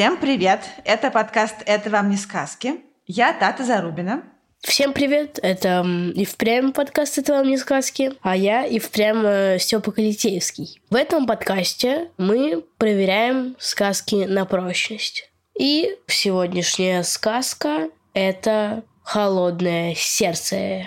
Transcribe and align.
Всем 0.00 0.16
привет! 0.16 0.62
Это 0.86 1.10
подкаст 1.10 1.56
«Это 1.66 1.90
вам 1.90 2.08
не 2.08 2.16
сказки». 2.16 2.76
Я 3.06 3.34
Тата 3.34 3.64
Зарубина. 3.66 4.22
Всем 4.60 4.94
привет, 4.94 5.38
это 5.42 5.84
и 6.14 6.24
впрямь 6.24 6.72
подкаст 6.72 7.18
«Это 7.18 7.34
вам 7.34 7.46
не 7.46 7.58
сказки», 7.58 8.14
а 8.22 8.34
я 8.34 8.64
и 8.64 8.78
впрямь 8.78 9.22
э, 9.26 9.58
Степа 9.58 9.92
Калитеевский. 9.92 10.80
В 10.88 10.94
этом 10.94 11.26
подкасте 11.26 12.08
мы 12.16 12.64
проверяем 12.78 13.56
сказки 13.58 14.24
на 14.24 14.46
прочность. 14.46 15.28
И 15.58 15.94
сегодняшняя 16.06 17.02
сказка– 17.02 17.90
это 18.14 18.84
«Холодное 19.02 19.94
сердце». 19.94 20.86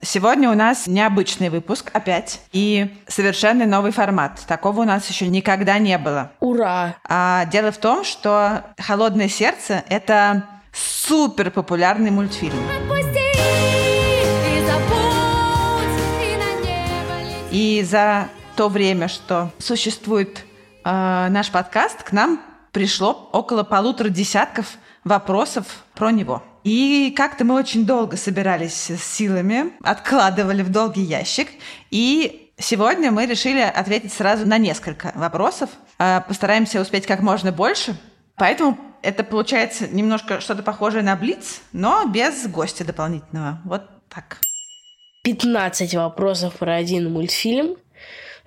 Сегодня 0.00 0.50
у 0.50 0.54
нас 0.54 0.86
необычный 0.86 1.48
выпуск 1.48 1.90
опять 1.92 2.40
и 2.52 2.94
совершенно 3.08 3.66
новый 3.66 3.90
формат. 3.90 4.40
Такого 4.46 4.82
у 4.82 4.84
нас 4.84 5.08
еще 5.08 5.26
никогда 5.26 5.78
не 5.78 5.98
было. 5.98 6.30
Ура! 6.38 6.94
А 7.08 7.46
дело 7.46 7.72
в 7.72 7.78
том, 7.78 8.04
что 8.04 8.62
«Холодное 8.78 9.28
сердце»— 9.28 9.82
это 9.88 10.44
супер 10.72 11.50
популярный 11.50 12.12
мультфильм. 12.12 12.54
И 17.50 17.82
за 17.82 18.28
то 18.54 18.68
время, 18.68 19.08
что 19.08 19.50
существует 19.58 20.44
э, 20.84 21.28
наш 21.30 21.50
подкаст, 21.50 22.04
к 22.04 22.12
нам 22.12 22.40
пришло 22.70 23.28
около 23.32 23.64
полутора 23.64 24.08
десятков 24.08 24.66
вопросов 25.02 25.66
про 25.94 26.12
него. 26.12 26.44
И 26.66 27.14
как-то 27.16 27.44
мы 27.44 27.54
очень 27.54 27.86
долго 27.86 28.16
собирались 28.16 28.90
с 28.90 29.00
силами, 29.00 29.72
откладывали 29.84 30.62
в 30.62 30.72
долгий 30.72 31.02
ящик. 31.02 31.46
И 31.92 32.50
сегодня 32.58 33.12
мы 33.12 33.26
решили 33.26 33.60
ответить 33.60 34.12
сразу 34.12 34.48
на 34.48 34.58
несколько 34.58 35.12
вопросов. 35.14 35.70
Э, 36.00 36.22
Постараемся 36.26 36.80
успеть 36.80 37.06
как 37.06 37.20
можно 37.20 37.52
больше. 37.52 37.96
Поэтому 38.34 38.76
это 39.02 39.22
получается 39.22 39.86
немножко 39.86 40.40
что-то 40.40 40.64
похожее 40.64 41.04
на 41.04 41.14
Блиц, 41.14 41.60
но 41.72 42.04
без 42.06 42.48
гостя 42.48 42.84
дополнительного. 42.84 43.60
Вот 43.64 43.82
так. 44.08 44.38
15 45.22 45.94
вопросов 45.94 46.54
про 46.54 46.74
один 46.74 47.12
мультфильм. 47.12 47.76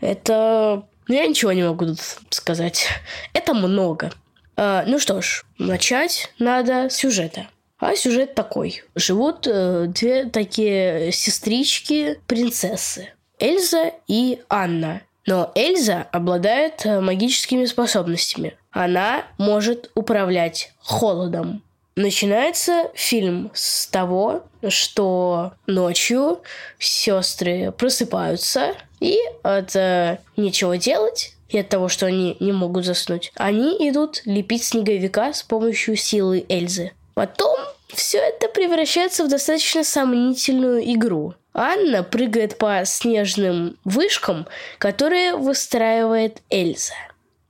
Это... 0.01 0.85
ну, 1.07 1.15
Я 1.15 1.25
ничего 1.25 1.53
не 1.53 1.63
могу 1.63 1.85
тут 1.85 2.01
сказать. 2.31 2.89
Это 3.31 3.53
много. 3.53 4.11
А, 4.57 4.83
ну 4.85 4.99
что 4.99 5.21
ж, 5.21 5.45
начать 5.57 6.33
надо 6.37 6.89
с 6.89 6.97
сюжета. 6.97 7.47
А 7.79 7.95
сюжет 7.95 8.35
такой. 8.35 8.83
Живут 8.95 9.47
э, 9.47 9.85
две 9.87 10.25
такие 10.25 11.11
сестрички-принцессы. 11.11 13.13
Эльза 13.39 13.93
и 14.07 14.41
Анна. 14.49 15.01
Но 15.25 15.51
Эльза 15.55 16.07
обладает 16.11 16.85
э, 16.85 16.99
магическими 16.99 17.65
способностями. 17.65 18.57
Она 18.71 19.23
может 19.37 19.91
управлять 19.95 20.73
холодом. 20.79 21.63
Начинается 21.95 22.89
фильм 22.93 23.51
с 23.53 23.87
того, 23.87 24.43
что 24.67 25.53
ночью 25.65 26.41
сестры 26.79 27.71
просыпаются 27.71 28.73
и 28.99 29.17
от 29.43 29.75
э, 29.75 30.19
нечего 30.35 30.77
делать 30.77 31.35
и 31.49 31.59
от 31.59 31.69
того, 31.69 31.87
что 31.87 32.05
они 32.05 32.37
не 32.39 32.51
могут 32.51 32.85
заснуть, 32.85 33.31
они 33.35 33.75
идут 33.89 34.21
лепить 34.25 34.63
снеговика 34.63 35.33
с 35.33 35.43
помощью 35.43 35.95
силы 35.95 36.45
Эльзы. 36.47 36.91
Потом 37.15 37.57
все 37.93 38.19
это 38.19 38.47
превращается 38.47 39.23
в 39.23 39.29
достаточно 39.29 39.83
сомнительную 39.83 40.81
игру. 40.93 41.33
Анна 41.53 42.03
прыгает 42.03 42.57
по 42.57 42.83
снежным 42.85 43.77
вышкам, 43.83 44.47
которые 44.77 45.35
выстраивает 45.35 46.41
Эльза. 46.49 46.93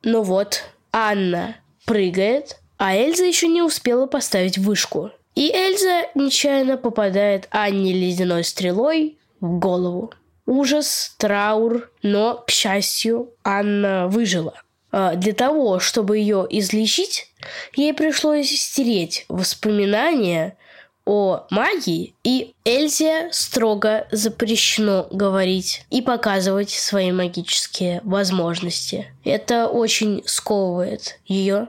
Но 0.04 0.24
вот 0.24 0.64
Анна 0.92 1.58
прыгает, 1.86 2.58
а 2.78 2.96
Эльза 2.96 3.26
еще 3.26 3.48
не 3.48 3.62
успела 3.62 4.08
поставить 4.08 4.58
вышку. 4.58 5.12
И 5.36 5.52
Эльза 5.52 6.08
нечаянно 6.16 6.78
попадает 6.78 7.48
Анне 7.52 7.94
ледяной 7.94 8.44
стрелой 8.44 9.18
в 9.40 9.60
голову. 9.60 10.12
Ужас, 10.46 11.14
траур, 11.18 11.92
но, 12.02 12.44
к 12.46 12.50
счастью, 12.50 13.32
Анна 13.44 14.08
выжила. 14.08 14.54
А 14.92 15.16
Для 15.16 15.34
того, 15.34 15.80
чтобы 15.80 16.18
ее 16.18 16.48
излечить, 16.50 17.29
ей 17.76 17.94
пришлось 17.94 18.50
стереть 18.50 19.26
воспоминания 19.30 20.58
о 21.06 21.48
магии, 21.50 22.14
и 22.24 22.54
Эльзе 22.66 23.30
строго 23.32 24.08
запрещено 24.12 25.08
говорить 25.10 25.86
и 25.90 26.02
показывать 26.02 26.70
свои 26.70 27.12
магические 27.12 28.02
возможности. 28.04 29.12
Это 29.24 29.68
очень 29.68 30.22
сковывает 30.26 31.20
ее. 31.26 31.68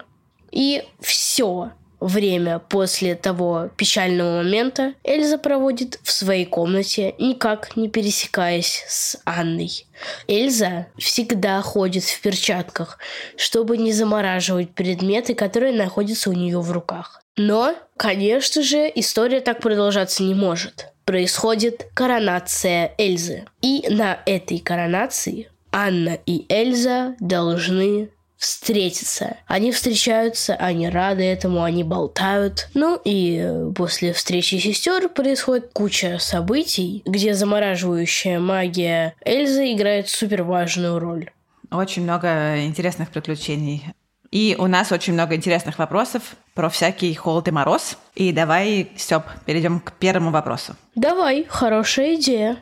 И 0.50 0.84
все 1.00 1.70
время 2.00 2.58
после 2.58 3.14
того 3.14 3.70
печального 3.76 4.42
момента 4.42 4.94
Эльза 5.04 5.38
проводит 5.38 5.98
в 6.02 6.10
своей 6.10 6.46
комнате, 6.46 7.14
никак 7.18 7.76
не 7.76 7.88
пересекаясь 7.88 8.84
с 8.88 9.20
Анной. 9.24 9.86
Эльза 10.26 10.86
всегда 10.98 11.60
ходит 11.62 12.04
в 12.04 12.20
перчатках, 12.20 12.98
чтобы 13.36 13.76
не 13.76 13.92
замораживать 13.92 14.70
предметы, 14.70 15.34
которые 15.34 15.72
находятся 15.72 16.30
у 16.30 16.32
нее 16.32 16.60
в 16.60 16.72
руках. 16.72 17.22
Но, 17.36 17.74
конечно 17.96 18.62
же, 18.62 18.90
история 18.94 19.40
так 19.40 19.60
продолжаться 19.60 20.22
не 20.22 20.34
может. 20.34 20.88
Происходит 21.04 21.88
коронация 21.94 22.94
Эльзы. 22.98 23.46
И 23.62 23.86
на 23.88 24.20
этой 24.26 24.58
коронации 24.58 25.48
Анна 25.72 26.18
и 26.26 26.46
Эльза 26.48 27.14
должны 27.20 28.10
встретиться. 28.40 29.36
Они 29.46 29.70
встречаются, 29.70 30.54
они 30.54 30.88
рады 30.88 31.22
этому, 31.22 31.62
они 31.62 31.84
болтают. 31.84 32.70
Ну 32.72 32.98
и 33.04 33.38
э, 33.38 33.72
после 33.76 34.14
встречи 34.14 34.54
сестер 34.56 35.10
происходит 35.10 35.70
куча 35.74 36.16
событий, 36.18 37.02
где 37.04 37.34
замораживающая 37.34 38.40
магия 38.40 39.14
Эльзы 39.24 39.72
играет 39.72 40.08
супер 40.08 40.42
важную 40.42 40.98
роль. 40.98 41.30
Очень 41.70 42.02
много 42.02 42.64
интересных 42.64 43.10
приключений. 43.10 43.84
И 44.30 44.56
у 44.58 44.68
нас 44.68 44.90
очень 44.90 45.12
много 45.12 45.34
интересных 45.34 45.78
вопросов 45.78 46.36
про 46.54 46.70
всякий 46.70 47.12
холод 47.14 47.46
и 47.48 47.50
мороз. 47.50 47.98
И 48.14 48.32
давай, 48.32 48.90
Степ, 48.96 49.24
перейдем 49.44 49.80
к 49.80 49.92
первому 49.92 50.30
вопросу. 50.30 50.76
Давай, 50.94 51.44
хорошая 51.48 52.14
идея. 52.14 52.56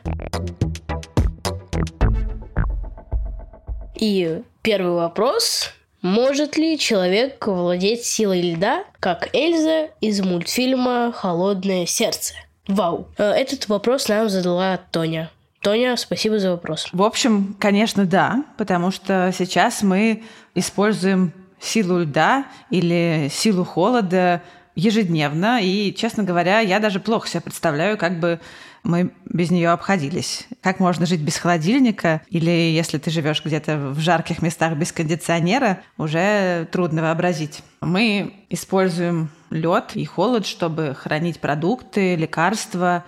И 3.95 4.41
первый 4.61 4.93
вопрос. 4.93 5.71
Может 6.01 6.57
ли 6.57 6.77
человек 6.79 7.45
владеть 7.45 8.05
силой 8.05 8.41
льда, 8.41 8.85
как 8.99 9.29
Эльза 9.33 9.89
из 9.99 10.21
мультфильма 10.21 11.11
«Холодное 11.13 11.85
сердце»? 11.85 12.33
Вау. 12.67 13.07
Э, 13.17 13.31
Этот 13.31 13.67
вопрос 13.67 14.07
нам 14.07 14.29
задала 14.29 14.79
Тоня. 14.91 15.29
Тоня, 15.61 15.97
спасибо 15.97 16.39
за 16.39 16.51
вопрос. 16.51 16.87
В 16.93 17.01
общем, 17.03 17.55
конечно, 17.59 18.05
да, 18.05 18.45
потому 18.57 18.91
что 18.91 19.33
сейчас 19.37 19.81
мы 19.83 20.23
используем 20.55 21.33
силу 21.59 21.99
льда 21.99 22.45
или 22.69 23.27
силу 23.29 23.65
холода 23.65 24.41
ежедневно, 24.75 25.59
и, 25.61 25.93
честно 25.93 26.23
говоря, 26.23 26.59
я 26.61 26.79
даже 26.79 27.01
плохо 27.01 27.27
себе 27.27 27.41
представляю, 27.41 27.97
как 27.97 28.19
бы 28.21 28.39
мы 28.83 29.11
без 29.25 29.51
нее 29.51 29.69
обходились. 29.69 30.47
Как 30.61 30.79
можно 30.79 31.05
жить 31.05 31.21
без 31.21 31.37
холодильника, 31.37 32.21
или 32.29 32.49
если 32.49 32.97
ты 32.97 33.11
живешь 33.11 33.43
где-то 33.43 33.77
в 33.77 33.99
жарких 33.99 34.41
местах 34.41 34.75
без 34.75 34.91
кондиционера, 34.91 35.81
уже 35.97 36.67
трудно 36.71 37.01
вообразить. 37.01 37.61
Мы 37.81 38.33
используем 38.49 39.29
лед 39.49 39.91
и 39.95 40.05
холод, 40.05 40.45
чтобы 40.45 40.95
хранить 40.95 41.39
продукты, 41.39 42.15
лекарства. 42.15 43.03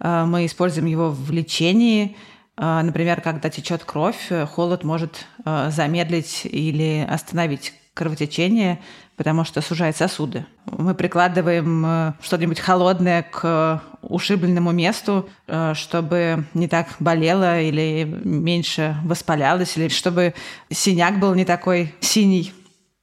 Э, 0.00 0.24
Мы 0.24 0.46
используем 0.46 0.86
его 0.86 1.10
в 1.10 1.30
лечении. 1.30 2.16
Э, 2.56 2.82
Например, 2.82 3.20
когда 3.20 3.50
течет 3.50 3.84
кровь, 3.84 4.26
э, 4.30 4.46
холод 4.46 4.84
может 4.84 5.26
замедлить 5.44 6.42
или 6.44 7.06
остановить 7.08 7.72
кровотечение, 7.94 8.80
потому 9.20 9.44
что 9.44 9.60
сужает 9.60 9.98
сосуды. 9.98 10.46
Мы 10.64 10.94
прикладываем 10.94 11.84
э, 11.84 12.12
что-нибудь 12.22 12.58
холодное 12.58 13.22
к 13.22 13.82
ушибленному 14.00 14.72
месту, 14.72 15.28
э, 15.46 15.74
чтобы 15.74 16.46
не 16.54 16.68
так 16.68 16.86
болело 17.00 17.60
или 17.60 18.04
меньше 18.24 18.96
воспалялось, 19.04 19.76
или 19.76 19.88
чтобы 19.88 20.32
синяк 20.70 21.18
был 21.18 21.34
не 21.34 21.44
такой 21.44 21.94
синий. 22.00 22.54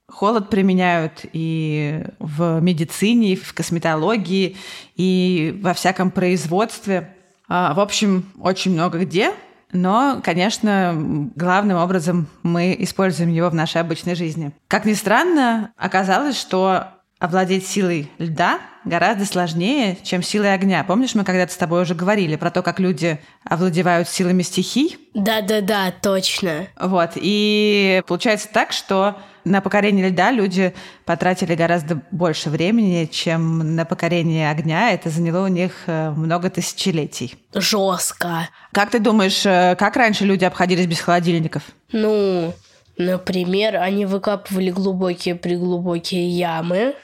Холод 0.08 0.50
применяют 0.50 1.24
и 1.34 2.04
в 2.18 2.62
медицине, 2.62 3.34
и 3.34 3.36
в 3.36 3.54
косметологии, 3.54 4.58
и 4.96 5.56
во 5.62 5.75
всяком 5.75 6.10
производстве. 6.10 7.14
А, 7.48 7.75
В 7.75 7.80
общем, 7.80 8.25
очень 8.40 8.72
много 8.72 8.98
где. 8.98 9.34
Но, 9.72 10.22
конечно, 10.24 10.94
главным 11.36 11.78
образом 11.78 12.28
мы 12.44 12.75
используем 12.80 13.30
его 13.30 13.50
в 13.50 13.56
нашей 13.56 13.81
обычной 13.81 14.16
жизни. 14.16 14.52
Как 14.68 14.86
ни 14.86 14.94
странно, 14.94 15.72
оказалось, 15.78 16.40
что 16.40 16.88
овладеть 17.19 17.68
силой 17.68 18.12
льда 18.19 18.60
гораздо 18.86 19.25
сложнее, 19.25 19.98
чем 20.04 20.22
силой 20.22 20.54
огня. 20.54 20.84
Помнишь, 20.84 21.16
мы 21.16 21.24
когда-то 21.24 21.52
с 21.52 21.58
тобой 21.58 21.81
уже 21.81 21.96
говорили 21.96 22.36
про 22.36 22.52
то, 22.52 22.62
как 22.62 22.80
люди 22.80 23.19
овладевают 23.44 24.08
силами 24.08 24.44
стихий? 24.44 24.98
Да-да-да, 25.14 25.92
точно. 25.92 26.68
Вот. 26.80 27.12
И 27.16 28.02
получается 28.08 28.50
так, 28.52 28.72
что 28.72 29.18
на 29.47 29.61
покорение 29.61 30.09
льда 30.09 30.31
люди 30.31 30.73
потратили 31.05 31.55
гораздо 31.55 32.01
больше 32.11 32.49
времени, 32.49 33.05
чем 33.05 33.75
на 33.75 33.85
покорение 33.85 34.51
огня. 34.51 34.91
Это 34.91 35.09
заняло 35.09 35.45
у 35.45 35.47
них 35.47 35.71
э, 35.88 36.11
много 36.11 36.49
тысячелетий. 36.49 37.35
Жестко. 37.53 38.49
Как 38.71 38.91
ты 38.91 38.99
думаешь, 38.99 39.45
э, 39.45 39.75
как 39.77 39.95
раньше 39.95 40.25
люди 40.25 40.45
обходились 40.45 40.85
без 40.85 40.99
холодильников? 40.99 41.63
Ну, 41.91 42.53
например, 42.97 43.77
они 43.77 44.05
выкапывали 44.05 44.71
глубокие-преглубокие 44.71 46.29
ямы. 46.29 46.95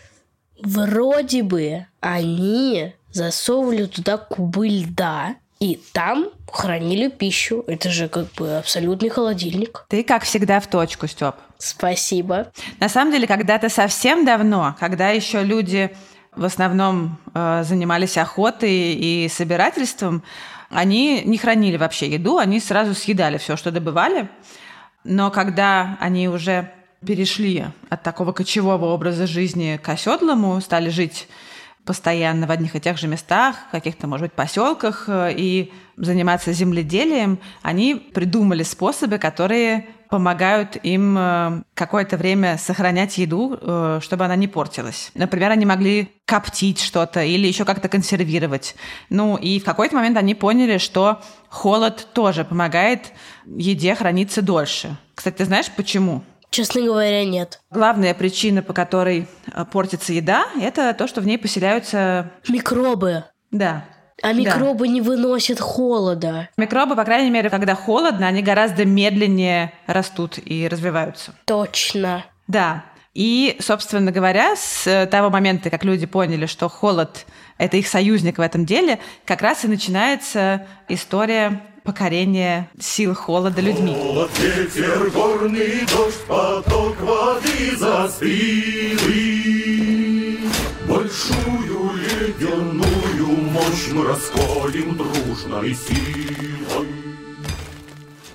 Вроде 0.62 1.44
бы 1.44 1.88
они 2.00 2.94
засовывали 3.12 3.86
туда 3.86 4.18
кубы 4.18 4.68
льда, 4.68 5.36
и 5.64 5.80
там 5.94 6.28
хранили 6.52 7.08
пищу. 7.08 7.64
Это 7.68 7.90
же 7.90 8.10
как 8.10 8.26
бы 8.34 8.58
абсолютный 8.58 9.08
холодильник. 9.08 9.86
Ты, 9.88 10.04
как 10.04 10.24
всегда, 10.24 10.60
в 10.60 10.68
точку, 10.68 11.08
Степ. 11.08 11.36
Спасибо. 11.58 12.52
На 12.82 12.90
самом 12.90 13.14
деле, 13.14 13.28
когда-то 13.28 13.70
совсем 13.70 14.26
давно, 14.26 14.76
когда 14.78 15.12
еще 15.12 15.42
люди 15.42 15.96
в 16.36 16.44
основном 16.44 17.18
э, 17.34 17.64
занимались 17.64 18.18
охотой 18.18 18.94
и 18.94 19.30
собирательством, 19.30 20.22
они 20.70 21.22
не 21.24 21.38
хранили 21.38 21.78
вообще 21.78 22.10
еду, 22.10 22.40
они 22.40 22.60
сразу 22.60 22.94
съедали 22.94 23.38
все, 23.38 23.56
что 23.56 23.72
добывали. 23.72 24.28
Но 25.06 25.32
когда 25.32 25.98
они 26.02 26.28
уже 26.28 26.74
перешли 27.06 27.68
от 27.90 28.04
такого 28.04 28.34
кочевого 28.34 28.88
образа 28.88 29.28
жизни 29.28 29.80
к 29.82 29.88
оседлому, 29.88 30.60
стали 30.60 30.90
жить 30.90 31.30
постоянно 31.86 32.48
в 32.48 32.52
одних 32.52 32.76
и 32.76 32.80
тех 32.80 32.98
же 32.98 33.08
местах, 33.08 33.56
каких-то, 33.72 34.08
может 34.08 34.28
быть, 34.28 34.34
поселках 34.34 35.06
э, 35.08 35.34
и 35.36 35.74
заниматься 35.98 36.54
земледелием, 36.54 37.40
они 37.62 37.96
придумали 37.96 38.64
способы, 38.64 39.18
которые 39.18 39.88
помогают 40.10 40.78
им 40.84 41.18
э, 41.18 41.64
какое-то 41.74 42.18
время 42.18 42.58
сохранять 42.58 43.18
еду, 43.18 43.58
э, 43.60 44.00
чтобы 44.02 44.26
она 44.26 44.36
не 44.36 44.48
портилась. 44.48 45.12
Например, 45.16 45.52
они 45.52 45.66
могли 45.66 46.12
коптить 46.26 46.80
что-то 46.80 47.24
или 47.24 47.48
еще 47.48 47.66
как-то 47.66 47.90
консервировать. 47.90 48.76
Ну 49.10 49.36
и 49.36 49.60
в 49.60 49.64
какой-то 49.64 49.96
момент 49.96 50.18
они 50.18 50.36
поняли, 50.36 50.78
что 50.78 51.22
холод 51.50 52.08
тоже 52.14 52.46
помогает 52.46 53.12
еде 53.46 53.96
храниться 53.96 54.42
дольше. 54.42 54.96
Кстати, 55.16 55.38
ты 55.38 55.46
знаешь 55.46 55.70
почему? 55.76 56.24
Честно 56.54 56.82
говоря, 56.82 57.26
нет. 57.26 57.62
Главная 57.72 58.14
причина, 58.14 58.62
по 58.62 58.74
которой 58.74 59.28
э, 59.52 59.66
портится 59.72 60.14
еда, 60.14 60.46
это 60.62 60.94
то, 60.94 61.08
что 61.08 61.20
в 61.20 61.26
ней 61.26 61.40
поселяются... 61.40 62.30
Микробы. 62.48 63.24
Да. 63.50 63.86
А 64.22 64.34
микробы 64.34 64.88
не 64.88 65.02
выносят 65.02 65.60
холода. 65.60 66.50
Микробы, 66.56 66.96
по 66.96 67.06
крайней 67.06 67.32
мере, 67.32 67.50
когда 67.50 67.74
холодно, 67.74 68.28
они 68.28 68.44
гораздо 68.44 68.86
медленнее 68.86 69.74
растут 69.88 70.38
и 70.46 70.68
развиваются. 70.68 71.34
Точно. 71.46 72.24
Да. 72.48 72.84
И, 73.14 73.58
собственно 73.60 74.12
говоря, 74.12 74.56
с 74.56 75.08
того 75.12 75.30
момента, 75.30 75.70
как 75.70 75.84
люди 75.84 76.08
поняли, 76.08 76.48
что 76.48 76.68
холод– 76.68 77.26
это 77.60 77.78
их 77.78 77.88
союзник 77.88 78.40
в 78.40 78.42
этом 78.42 78.66
деле, 78.66 79.00
как 79.26 79.44
раз 79.44 79.64
и 79.66 79.68
начинается 79.68 80.66
история 80.90 81.62
покорения 81.84 82.70
сил 82.80 83.14
холода 83.14 83.62
людьми. 83.62 83.94
Холод, 83.94 84.32
ветер, 84.40 85.12
горный 85.12 85.86
дождь, 85.86 86.26
поток 86.28 87.00
воды 87.02 87.78
за 87.78 88.10
спины. 88.10 89.44
Большую 90.88 91.92
ледяную 91.94 93.28
мощь 93.52 93.90
мы 93.92 94.08
расколем 94.08 94.98
дружной 94.98 95.76
силой. 95.76 97.03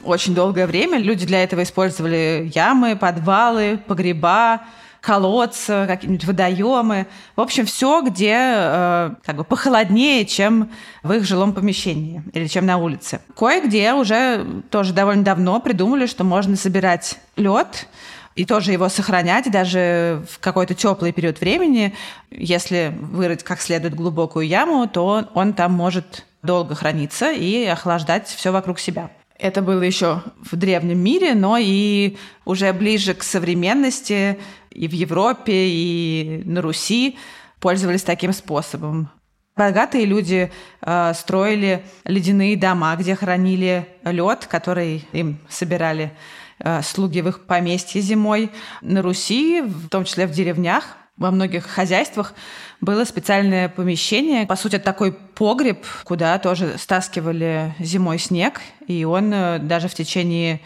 Очень 0.08 0.34
долгое 0.34 0.66
время 0.66 0.96
люди 0.96 1.26
для 1.26 1.42
этого 1.42 1.62
использовали 1.62 2.50
ямы, 2.54 2.96
подвалы, 2.96 3.78
погреба, 3.86 4.62
колодцы, 5.02 5.84
какие-нибудь 5.86 6.24
водоемы. 6.24 7.06
В 7.36 7.42
общем, 7.42 7.66
все, 7.66 8.00
где 8.00 8.34
э, 8.34 9.10
как 9.22 9.36
бы 9.36 9.44
похолоднее, 9.44 10.24
чем 10.24 10.70
в 11.02 11.12
их 11.12 11.24
жилом 11.24 11.52
помещении 11.52 12.22
или 12.32 12.46
чем 12.46 12.64
на 12.64 12.78
улице. 12.78 13.20
Кое-где 13.36 13.92
уже 13.92 14.46
тоже 14.70 14.94
довольно 14.94 15.24
давно 15.24 15.60
придумали, 15.60 16.06
что 16.06 16.24
можно 16.24 16.56
собирать 16.56 17.18
лед 17.36 17.86
и 18.34 18.46
тоже 18.46 18.72
его 18.72 18.88
сохранять 18.88 19.50
даже 19.50 20.24
в 20.30 20.38
какой-то 20.38 20.72
теплый 20.72 21.12
период 21.12 21.38
времени. 21.38 21.94
Если 22.30 22.96
вырыть 22.98 23.44
как 23.44 23.60
следует 23.60 23.94
глубокую 23.94 24.46
яму, 24.46 24.88
то 24.88 25.28
он 25.34 25.52
там 25.52 25.72
может 25.72 26.24
долго 26.42 26.74
храниться 26.74 27.30
и 27.30 27.66
охлаждать 27.66 28.26
все 28.26 28.52
вокруг 28.52 28.78
себя. 28.78 29.10
Это 29.38 29.62
было 29.62 29.82
еще 29.82 30.22
в 30.40 30.56
древнем 30.56 30.98
мире, 30.98 31.34
но 31.34 31.56
и 31.58 32.16
уже 32.44 32.72
ближе 32.72 33.14
к 33.14 33.22
современности 33.22 34.36
и 34.70 34.88
в 34.88 34.92
Европе, 34.92 35.68
и 35.68 36.42
на 36.44 36.60
Руси 36.60 37.16
пользовались 37.60 38.02
таким 38.02 38.32
способом. 38.32 39.10
Богатые 39.56 40.06
люди 40.06 40.52
э, 40.82 41.12
строили 41.14 41.84
ледяные 42.04 42.56
дома, 42.56 42.94
где 42.96 43.14
хранили 43.14 43.88
лед, 44.04 44.46
который 44.46 45.04
им 45.12 45.38
собирали 45.48 46.12
э, 46.58 46.82
слуги 46.82 47.20
в 47.20 47.28
их 47.28 47.46
поместье 47.46 48.00
зимой. 48.00 48.50
На 48.82 49.02
Руси, 49.02 49.62
в 49.62 49.88
том 49.88 50.04
числе 50.04 50.26
в 50.26 50.30
деревнях, 50.30 50.96
во 51.18 51.30
многих 51.30 51.66
хозяйствах 51.66 52.34
было 52.80 53.04
специальное 53.04 53.68
помещение, 53.68 54.46
по 54.46 54.56
сути, 54.56 54.78
такой 54.78 55.12
погреб, 55.12 55.84
куда 56.04 56.38
тоже 56.38 56.76
стаскивали 56.78 57.74
зимой 57.78 58.18
снег, 58.18 58.60
и 58.86 59.04
он 59.04 59.32
э, 59.32 59.58
даже 59.58 59.88
в 59.88 59.94
течение 59.94 60.60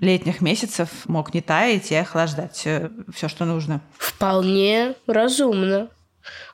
летних 0.00 0.40
месяцев 0.40 0.88
мог 1.06 1.34
не 1.34 1.40
таять 1.40 1.90
и 1.90 1.94
охлаждать 1.94 2.56
все, 2.56 3.28
что 3.28 3.44
нужно. 3.44 3.80
Вполне 3.98 4.94
разумно. 5.06 5.90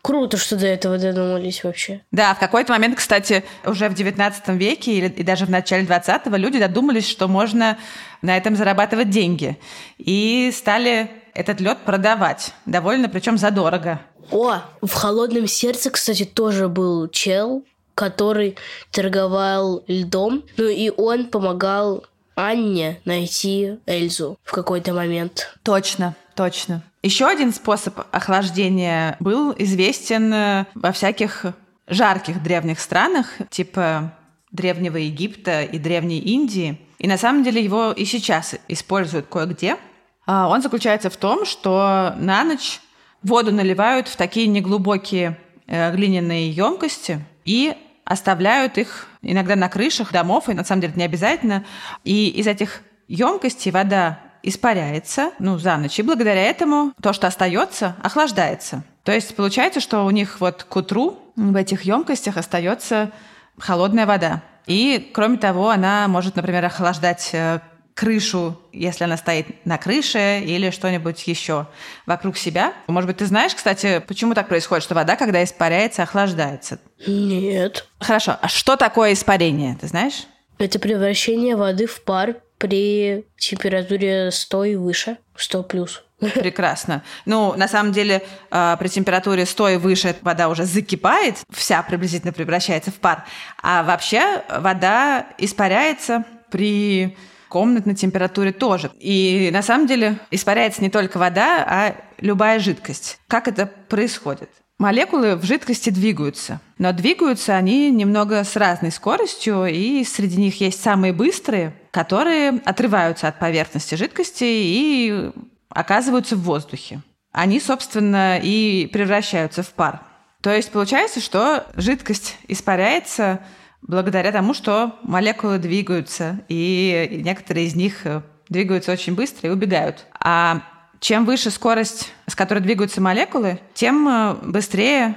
Круто, 0.03 0.37
что 0.37 0.57
до 0.57 0.67
этого 0.67 0.99
додумались 0.99 1.65
вообще. 1.65 2.03
Да, 2.11 2.35
в 2.35 2.39
какой-то 2.39 2.73
момент, 2.73 2.97
кстати, 2.97 3.45
уже 3.65 3.89
в 3.89 3.95
19 3.95 4.49
веке 4.49 4.93
или 4.93 5.09
и 5.09 5.23
даже 5.23 5.47
в 5.47 5.51
начале 5.51 5.85
20-го 5.87 6.37
люди 6.37 6.59
додумались, 6.59 7.09
что 7.09 7.29
можно 7.29 7.79
на 8.23 8.37
этом 8.37 8.57
зарабатывать 8.57 9.11
деньги. 9.11 9.59
И 9.99 10.53
стали 10.55 11.11
этот 11.35 11.61
лед 11.61 11.79
продавать. 11.85 12.53
Довольно, 12.67 13.09
причем 13.09 13.39
задорого. 13.39 14.01
О, 14.31 14.61
в 14.81 14.93
холодном 14.93 15.47
сердце, 15.47 15.91
кстати, 15.91 16.25
тоже 16.25 16.69
был 16.69 17.09
чел, 17.09 17.65
который 17.95 18.57
торговал 18.91 19.85
льдом. 19.87 20.45
Ну 20.57 20.69
и 20.69 20.91
он 20.91 21.27
помогал 21.27 22.05
Анне 22.35 23.01
найти 23.05 23.79
Эльзу 23.87 24.39
в 24.43 24.53
какой-то 24.53 24.93
момент. 24.93 25.57
Точно, 25.63 26.15
точно. 26.35 26.83
Еще 27.05 27.27
один 27.27 27.53
способ 27.53 28.01
охлаждения 28.13 29.19
был 29.21 29.55
известен 29.59 30.33
э, 30.33 30.65
во 30.75 30.91
всяких 30.91 31.45
жарких 31.87 32.43
древних 32.43 32.81
странах, 32.81 33.27
типа 33.51 34.15
Древнего 34.51 34.97
Египта 34.97 35.65
и 35.65 35.79
Древней 35.79 36.19
Индии. 36.19 36.81
И 36.99 37.07
на 37.07 37.19
самом 37.19 37.45
деле 37.45 37.63
его 37.63 37.93
и 37.93 38.07
сейчас 38.07 38.55
используют 38.69 39.27
кое-где. 39.27 39.77
А, 40.25 40.49
Он 40.49 40.63
заключается 40.63 41.11
в 41.11 41.19
том, 41.19 41.45
что 41.45 42.15
на 42.17 42.43
ночь 42.43 42.81
воду 43.23 43.53
наливают 43.53 44.09
в 44.09 44.17
такие 44.17 44.47
неглубокие 44.47 45.39
э, 45.67 45.95
глиняные 45.95 46.51
емкости 46.51 47.23
и 47.45 47.75
оставляют 48.07 48.79
их 48.79 49.09
иногда 49.21 49.57
на 49.57 49.69
крышах 49.69 50.11
домов, 50.11 50.49
и 50.49 50.55
на 50.55 50.65
самом 50.65 50.81
деле 50.81 50.95
не 50.97 51.05
обязательно. 51.05 51.67
И 52.03 52.31
из 52.31 52.47
этих 52.47 52.81
емкостей 53.09 53.73
вода 53.73 54.21
испаряется, 54.45 55.33
ну, 55.39 55.59
за 55.59 55.77
ночь, 55.77 55.99
и 55.99 56.03
благодаря 56.03 56.43
этому 56.43 56.93
то, 57.03 57.13
что 57.13 57.27
остается, 57.27 57.97
охлаждается. 58.03 58.85
То 59.03 59.13
есть 59.13 59.35
получается, 59.35 59.81
что 59.81 60.05
у 60.05 60.11
них 60.11 60.41
вот 60.41 60.65
к 60.65 60.77
утру 60.77 61.19
в 61.37 61.57
этих 61.57 61.83
емкостях 61.83 62.37
остается 62.37 63.11
холодная 63.59 64.07
вода. 64.07 64.43
И, 64.67 65.11
кроме 65.13 65.37
того, 65.37 65.71
она 65.71 66.09
может, 66.09 66.37
например, 66.37 66.65
охлаждать 66.65 67.31
э, 67.33 67.61
крышу, 67.95 68.59
если 68.73 69.05
она 69.05 69.17
стоит 69.17 69.65
на 69.65 69.79
крыше 69.79 70.43
или 70.45 70.71
что-нибудь 70.71 71.27
еще 71.27 71.67
вокруг 72.07 72.37
себя. 72.37 72.73
Может 72.87 73.09
быть, 73.09 73.19
ты 73.19 73.27
знаешь, 73.27 73.55
кстати, 73.55 74.03
почему 74.07 74.35
так 74.35 74.49
происходит, 74.49 74.85
что 74.85 74.95
вода, 74.95 75.17
когда 75.17 75.43
испаряется, 75.45 76.03
охлаждается? 76.03 76.81
Нет. 77.07 77.87
Хорошо, 78.01 78.37
а 78.41 78.49
что 78.49 78.77
такое 78.77 79.13
испарение, 79.13 79.77
ты 79.81 79.87
знаешь? 79.87 80.27
Это 80.59 80.79
превращение 80.79 81.57
воды 81.57 81.87
в 81.87 82.03
пар 82.03 82.37
при 82.59 83.25
температуре 83.37 84.31
100 84.31 84.65
и 84.65 84.77
выше. 84.77 85.19
100 85.37 85.63
плюс. 85.65 86.03
Прекрасно. 86.35 87.03
Ну, 87.27 87.55
на 87.57 87.69
самом 87.69 87.93
деле, 87.93 88.23
э, 88.51 88.77
при 88.79 88.89
температуре 88.89 89.47
100 89.47 89.69
и 89.71 89.77
выше 89.77 90.17
вода 90.23 90.49
уже 90.49 90.65
закипает, 90.65 91.37
вся 91.51 91.83
приблизительно 91.83 92.33
превращается 92.33 92.91
в 92.91 92.95
пар. 92.95 93.25
А 93.63 93.83
вообще 93.83 94.43
вода 94.49 95.27
испаряется 95.39 96.25
при 96.51 97.17
комнатной 97.49 97.95
температуре 97.95 98.53
тоже. 98.53 98.91
И 98.99 99.51
на 99.53 99.63
самом 99.63 99.87
деле 99.87 100.19
испаряется 100.31 100.83
не 100.83 100.91
только 100.91 101.19
вода, 101.19 101.65
а 101.69 101.95
любая 102.19 102.59
жидкость. 102.59 103.19
Как 103.29 103.49
это 103.49 103.67
происходит? 103.67 104.51
Молекулы 104.79 105.37
в 105.37 105.45
жидкости 105.45 105.91
двигаются, 105.91 106.61
но 106.79 106.93
двигаются 106.93 107.55
они 107.55 107.93
немного 107.93 108.43
с 108.43 108.57
разной 108.57 108.91
скоростью, 108.91 109.67
и 109.67 110.03
среди 110.03 110.37
них 110.37 110.61
есть 110.61 110.83
самые 110.83 111.13
быстрые, 111.13 111.75
которые 111.95 112.61
отрываются 112.65 113.29
от 113.29 113.39
поверхности 113.39 113.95
жидкости 113.95 114.43
и 114.45 115.31
оказываются 115.69 116.35
в 116.35 116.41
воздухе. 116.41 117.03
Они, 117.31 117.61
собственно, 117.61 118.41
и 118.43 118.91
превращаются 118.93 119.63
в 119.63 119.69
пар. 119.69 120.03
То 120.41 120.53
есть 120.53 120.73
получается, 120.73 121.21
что 121.21 121.65
жидкость 121.77 122.37
испаряется 122.49 123.43
благодаря 123.81 124.33
тому, 124.33 124.55
что 124.55 124.99
молекулы 125.03 125.59
двигаются, 125.59 126.41
и 126.49 127.21
некоторые 127.25 127.67
из 127.67 127.77
них 127.77 128.05
э, 128.07 128.23
двигаются 128.49 128.91
очень 128.91 129.15
быстро 129.15 129.49
и 129.49 129.53
убегают. 129.53 130.07
А 130.19 130.63
чем 130.99 131.25
выше 131.25 131.51
скорость, 131.51 132.13
с 132.27 132.35
которой 132.35 132.59
двигаются 132.59 133.01
молекулы, 133.01 133.61
тем 133.75 134.09
э, 134.09 134.35
быстрее 134.43 135.15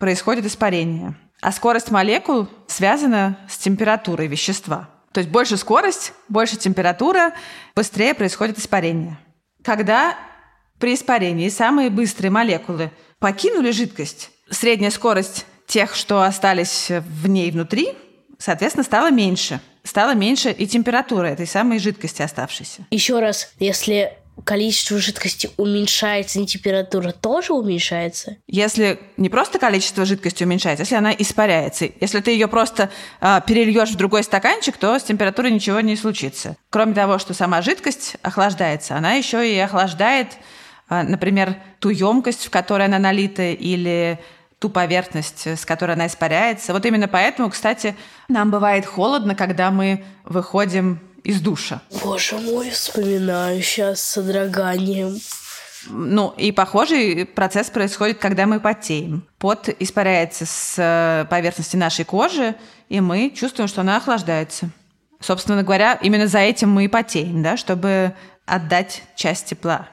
происходит 0.00 0.46
испарение. 0.46 1.14
А 1.40 1.52
скорость 1.52 1.92
молекул 1.92 2.48
связана 2.66 3.38
с 3.48 3.56
температурой 3.56 4.26
вещества. 4.26 4.88
То 5.12 5.20
есть 5.20 5.30
больше 5.30 5.56
скорость, 5.56 6.12
больше 6.28 6.56
температура, 6.56 7.32
быстрее 7.74 8.14
происходит 8.14 8.58
испарение. 8.58 9.18
Когда 9.62 10.16
при 10.78 10.94
испарении 10.94 11.48
самые 11.48 11.90
быстрые 11.90 12.30
молекулы 12.30 12.90
покинули 13.18 13.70
жидкость, 13.70 14.30
средняя 14.50 14.90
скорость 14.90 15.46
тех, 15.66 15.94
что 15.94 16.22
остались 16.22 16.90
в 16.90 17.28
ней 17.28 17.50
внутри, 17.50 17.94
соответственно, 18.38 18.84
стала 18.84 19.10
меньше. 19.10 19.60
Стала 19.84 20.14
меньше 20.14 20.50
и 20.50 20.66
температура 20.66 21.26
этой 21.26 21.46
самой 21.46 21.78
жидкости 21.78 22.22
оставшейся. 22.22 22.86
Еще 22.90 23.18
раз, 23.18 23.52
если 23.58 24.16
количество 24.44 24.98
жидкости 24.98 25.50
уменьшается, 25.56 26.40
и 26.40 26.46
температура 26.46 27.12
тоже 27.12 27.52
уменьшается? 27.52 28.36
Если 28.46 28.98
не 29.16 29.28
просто 29.28 29.58
количество 29.58 30.04
жидкости 30.04 30.44
уменьшается, 30.44 30.82
если 30.82 30.96
она 30.96 31.12
испаряется, 31.12 31.88
если 32.00 32.20
ты 32.20 32.32
ее 32.32 32.48
просто 32.48 32.90
э, 33.20 33.40
перельешь 33.46 33.90
в 33.90 33.96
другой 33.96 34.22
стаканчик, 34.24 34.76
то 34.76 34.98
с 34.98 35.02
температурой 35.04 35.50
ничего 35.50 35.80
не 35.80 35.96
случится. 35.96 36.56
Кроме 36.70 36.94
того, 36.94 37.18
что 37.18 37.34
сама 37.34 37.62
жидкость 37.62 38.16
охлаждается, 38.22 38.96
она 38.96 39.12
еще 39.12 39.48
и 39.48 39.58
охлаждает, 39.58 40.28
э, 40.88 41.02
например, 41.02 41.56
ту 41.78 41.90
емкость, 41.90 42.46
в 42.46 42.50
которой 42.50 42.86
она 42.86 42.98
налита, 42.98 43.50
или 43.50 44.18
ту 44.58 44.70
поверхность, 44.70 45.46
с 45.46 45.66
которой 45.66 45.92
она 45.92 46.06
испаряется. 46.06 46.72
Вот 46.72 46.86
именно 46.86 47.08
поэтому, 47.08 47.50
кстати, 47.50 47.96
нам 48.28 48.50
бывает 48.52 48.86
холодно, 48.86 49.34
когда 49.34 49.72
мы 49.72 50.04
выходим 50.24 51.00
из 51.24 51.40
душа. 51.40 51.80
Боже 52.02 52.38
мой, 52.38 52.70
вспоминаю 52.70 53.62
сейчас 53.62 54.00
с 54.00 54.12
содроганием. 54.12 55.18
Ну, 55.88 56.32
и 56.36 56.52
похожий 56.52 57.26
процесс 57.26 57.70
происходит, 57.70 58.18
когда 58.18 58.46
мы 58.46 58.60
потеем. 58.60 59.26
Пот 59.38 59.68
испаряется 59.80 60.46
с 60.46 60.74
э, 60.78 61.26
поверхности 61.28 61.76
нашей 61.76 62.04
кожи, 62.04 62.54
и 62.88 63.00
мы 63.00 63.30
чувствуем, 63.34 63.68
что 63.68 63.80
она 63.80 63.96
охлаждается. 63.96 64.70
Собственно 65.20 65.62
говоря, 65.62 65.98
именно 66.02 66.26
за 66.26 66.38
этим 66.38 66.70
мы 66.70 66.84
и 66.84 66.88
потеем, 66.88 67.42
да, 67.42 67.56
чтобы 67.56 68.14
отдать 68.46 69.02
часть 69.16 69.46
тепла. 69.46 69.88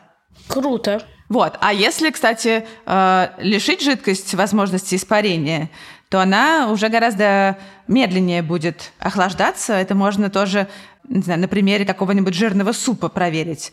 Круто. 0.48 1.04
Вот. 1.28 1.58
А 1.62 1.74
если, 1.74 2.10
кстати, 2.10 2.66
э, 2.86 3.28
лишить 3.40 3.82
жидкость 3.82 4.34
возможности 4.34 4.96
испарения, 4.96 5.70
то 6.10 6.20
она 6.20 6.72
уже 6.72 6.90
гораздо 6.90 7.58
медленнее 7.88 8.42
будет 8.42 8.92
охлаждаться. 9.00 9.74
Это 9.74 9.94
можно 9.94 10.32
тоже 10.32 10.68
не 11.10 11.22
знаю, 11.22 11.40
на 11.40 11.48
примере 11.48 11.86
какого-нибудь 11.86 12.34
жирного 12.34 12.72
супа 12.72 13.10
проверить. 13.10 13.72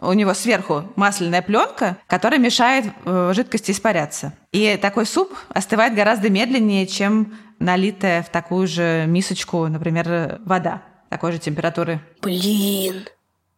У 0.00 0.12
него 0.12 0.34
сверху 0.34 0.84
масляная 0.96 1.42
пленка, 1.42 1.98
которая 2.06 2.40
мешает 2.40 2.86
э, 3.04 3.32
жидкости 3.34 3.70
испаряться. 3.70 4.32
И 4.52 4.76
такой 4.80 5.06
суп 5.06 5.36
остывает 5.50 5.94
гораздо 5.94 6.30
медленнее, 6.30 6.86
чем 6.86 7.34
налитая 7.58 8.22
в 8.22 8.30
такую 8.30 8.66
же 8.66 9.04
мисочку, 9.06 9.66
например, 9.66 10.40
вода 10.44 10.82
такой 11.08 11.32
же 11.32 11.38
температуры. 11.38 12.00
Блин, 12.22 13.06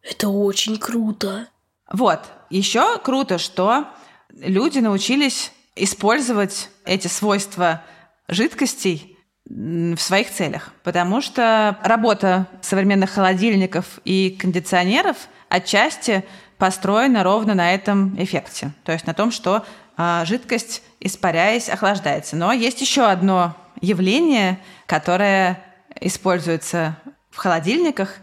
это 0.01 0.29
очень 0.29 0.77
круто. 0.77 1.47
Вот. 1.91 2.21
Еще 2.49 2.97
круто, 2.99 3.37
что 3.37 3.87
люди 4.31 4.79
научились 4.79 5.51
использовать 5.75 6.69
эти 6.85 7.07
свойства 7.07 7.83
жидкостей 8.27 9.10
в 9.53 9.97
своих 9.97 10.31
целях, 10.31 10.71
потому 10.83 11.21
что 11.21 11.77
работа 11.83 12.47
современных 12.61 13.11
холодильников 13.11 13.99
и 14.05 14.37
кондиционеров 14.39 15.17
отчасти 15.49 16.23
построена 16.57 17.23
ровно 17.23 17.53
на 17.53 17.73
этом 17.73 18.15
эффекте, 18.21 18.71
то 18.85 18.91
есть 18.91 19.07
на 19.07 19.13
том, 19.13 19.31
что 19.31 19.65
а, 19.97 20.23
жидкость, 20.25 20.83
испаряясь, 20.99 21.69
охлаждается. 21.69 22.35
Но 22.35 22.53
есть 22.53 22.79
еще 22.81 23.03
одно 23.05 23.55
явление, 23.81 24.59
которое 24.85 25.61
используется 25.99 26.97
в 27.29 27.37
холодильниках. 27.37 28.15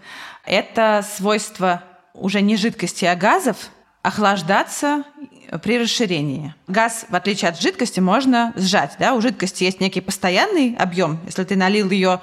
Это 0.45 1.05
свойство 1.17 1.83
уже 2.15 2.41
не 2.41 2.57
жидкости, 2.57 3.05
а 3.05 3.17
газов 3.17 3.71
охлаждаться 4.03 5.05
при 5.63 5.79
расширении. 5.79 6.55
Газ, 6.67 7.07
в 7.09 7.15
отличие 7.15 7.49
от 7.49 7.61
жидкости, 7.61 8.01
можно 8.01 8.53
сжать. 8.57 8.97
Да? 8.99 9.15
У 9.15 9.21
жидкости 9.21 9.65
есть 9.65 9.81
некий 9.81 10.01
постоянный 10.01 10.75
объем. 10.77 11.19
Если 11.27 11.45
ты 11.45 11.57
налил 11.57 11.91
ее 11.91 12.21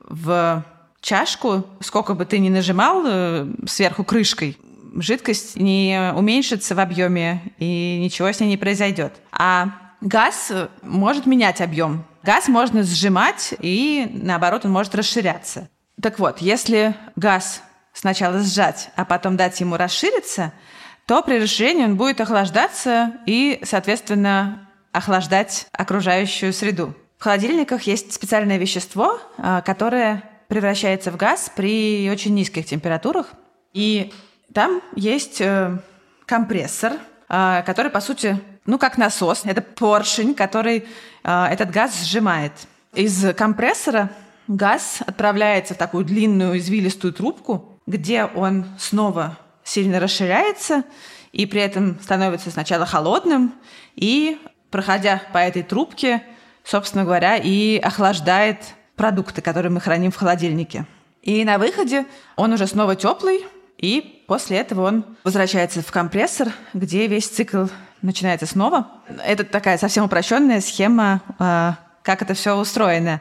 в 0.00 0.64
чашку, 1.00 1.64
сколько 1.80 2.14
бы 2.14 2.24
ты 2.24 2.38
ни 2.38 2.48
нажимал 2.48 3.02
э, 3.06 3.46
сверху 3.66 4.04
крышкой, 4.04 4.58
жидкость 4.96 5.56
не 5.56 6.12
уменьшится 6.14 6.74
в 6.74 6.80
объеме 6.80 7.42
и 7.58 7.98
ничего 8.02 8.30
с 8.30 8.40
ней 8.40 8.48
не 8.48 8.56
произойдет. 8.56 9.14
А 9.32 9.68
газ 10.00 10.52
может 10.82 11.26
менять 11.26 11.60
объем. 11.60 12.04
Газ 12.22 12.48
можно 12.48 12.82
сжимать 12.82 13.54
и, 13.60 14.08
наоборот, 14.12 14.64
он 14.64 14.72
может 14.72 14.94
расширяться. 14.94 15.68
Так 16.00 16.18
вот, 16.18 16.38
если 16.40 16.94
газ 17.16 17.62
сначала 17.92 18.40
сжать, 18.42 18.90
а 18.96 19.04
потом 19.04 19.36
дать 19.36 19.58
ему 19.60 19.76
расшириться– 19.76 20.52
то 21.08 21.22
при 21.22 21.40
расширении 21.40 21.84
он 21.84 21.96
будет 21.96 22.20
охлаждаться 22.20 23.14
и, 23.24 23.60
соответственно, 23.62 24.68
охлаждать 24.92 25.66
окружающую 25.72 26.52
среду. 26.52 26.94
В 27.16 27.24
холодильниках 27.24 27.84
есть 27.84 28.12
специальное 28.12 28.58
вещество, 28.58 29.18
а, 29.38 29.62
которое 29.62 30.22
превращается 30.48 31.10
в 31.10 31.16
газ 31.16 31.50
при 31.56 32.10
очень 32.12 32.34
низких 32.34 32.66
температурах. 32.66 33.28
И 33.72 34.12
там 34.52 34.82
есть 34.96 35.40
э, 35.40 35.78
компрессор, 36.26 36.92
а, 37.28 37.62
который, 37.62 37.90
по 37.90 38.00
сути, 38.00 38.38
ну, 38.66 38.78
как 38.78 38.98
насос. 38.98 39.42
Это 39.44 39.62
поршень, 39.62 40.34
который 40.34 40.86
а, 41.24 41.48
этот 41.50 41.70
газ 41.70 42.02
сжимает. 42.02 42.52
Из 42.92 43.34
компрессора 43.34 44.10
газ 44.46 44.98
отправляется 45.06 45.72
в 45.72 45.78
такую 45.78 46.04
длинную 46.04 46.58
извилистую 46.58 47.14
трубку, 47.14 47.80
где 47.86 48.26
он 48.26 48.66
снова 48.78 49.38
сильно 49.68 50.00
расширяется 50.00 50.84
и 51.32 51.44
при 51.46 51.60
этом 51.60 51.98
становится 52.00 52.50
сначала 52.50 52.86
холодным 52.86 53.54
и, 53.96 54.38
проходя 54.70 55.22
по 55.32 55.38
этой 55.38 55.62
трубке, 55.62 56.22
собственно 56.64 57.04
говоря, 57.04 57.36
и 57.36 57.78
охлаждает 57.78 58.58
продукты, 58.96 59.42
которые 59.42 59.70
мы 59.70 59.80
храним 59.80 60.10
в 60.10 60.16
холодильнике. 60.16 60.86
И 61.22 61.44
на 61.44 61.58
выходе 61.58 62.06
он 62.36 62.52
уже 62.52 62.66
снова 62.66 62.96
теплый, 62.96 63.44
и 63.76 64.24
после 64.26 64.58
этого 64.58 64.86
он 64.88 65.04
возвращается 65.22 65.82
в 65.82 65.92
компрессор, 65.92 66.48
где 66.72 67.06
весь 67.06 67.28
цикл 67.28 67.66
начинается 68.00 68.46
снова. 68.46 68.88
Это 69.24 69.44
такая 69.44 69.76
совсем 69.76 70.04
упрощенная 70.04 70.60
схема, 70.60 71.20
а, 71.38 71.76
как 72.02 72.22
это 72.22 72.34
все 72.34 72.56
устроено. 72.56 73.20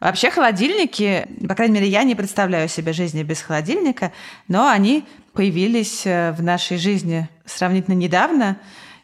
Вообще 0.00 0.30
холодильники, 0.30 1.26
по 1.48 1.56
крайней 1.56 1.74
мере, 1.74 1.88
я 1.88 2.04
не 2.04 2.14
представляю 2.14 2.68
себе 2.68 2.92
жизни 2.92 3.24
без 3.24 3.42
холодильника, 3.42 4.12
но 4.46 4.68
они 4.68 5.04
появились 5.32 6.06
э, 6.06 6.32
в 6.32 6.42
нашей 6.42 6.78
жизни 6.78 7.28
сравнительно 7.44 7.94
недавно, 7.94 8.58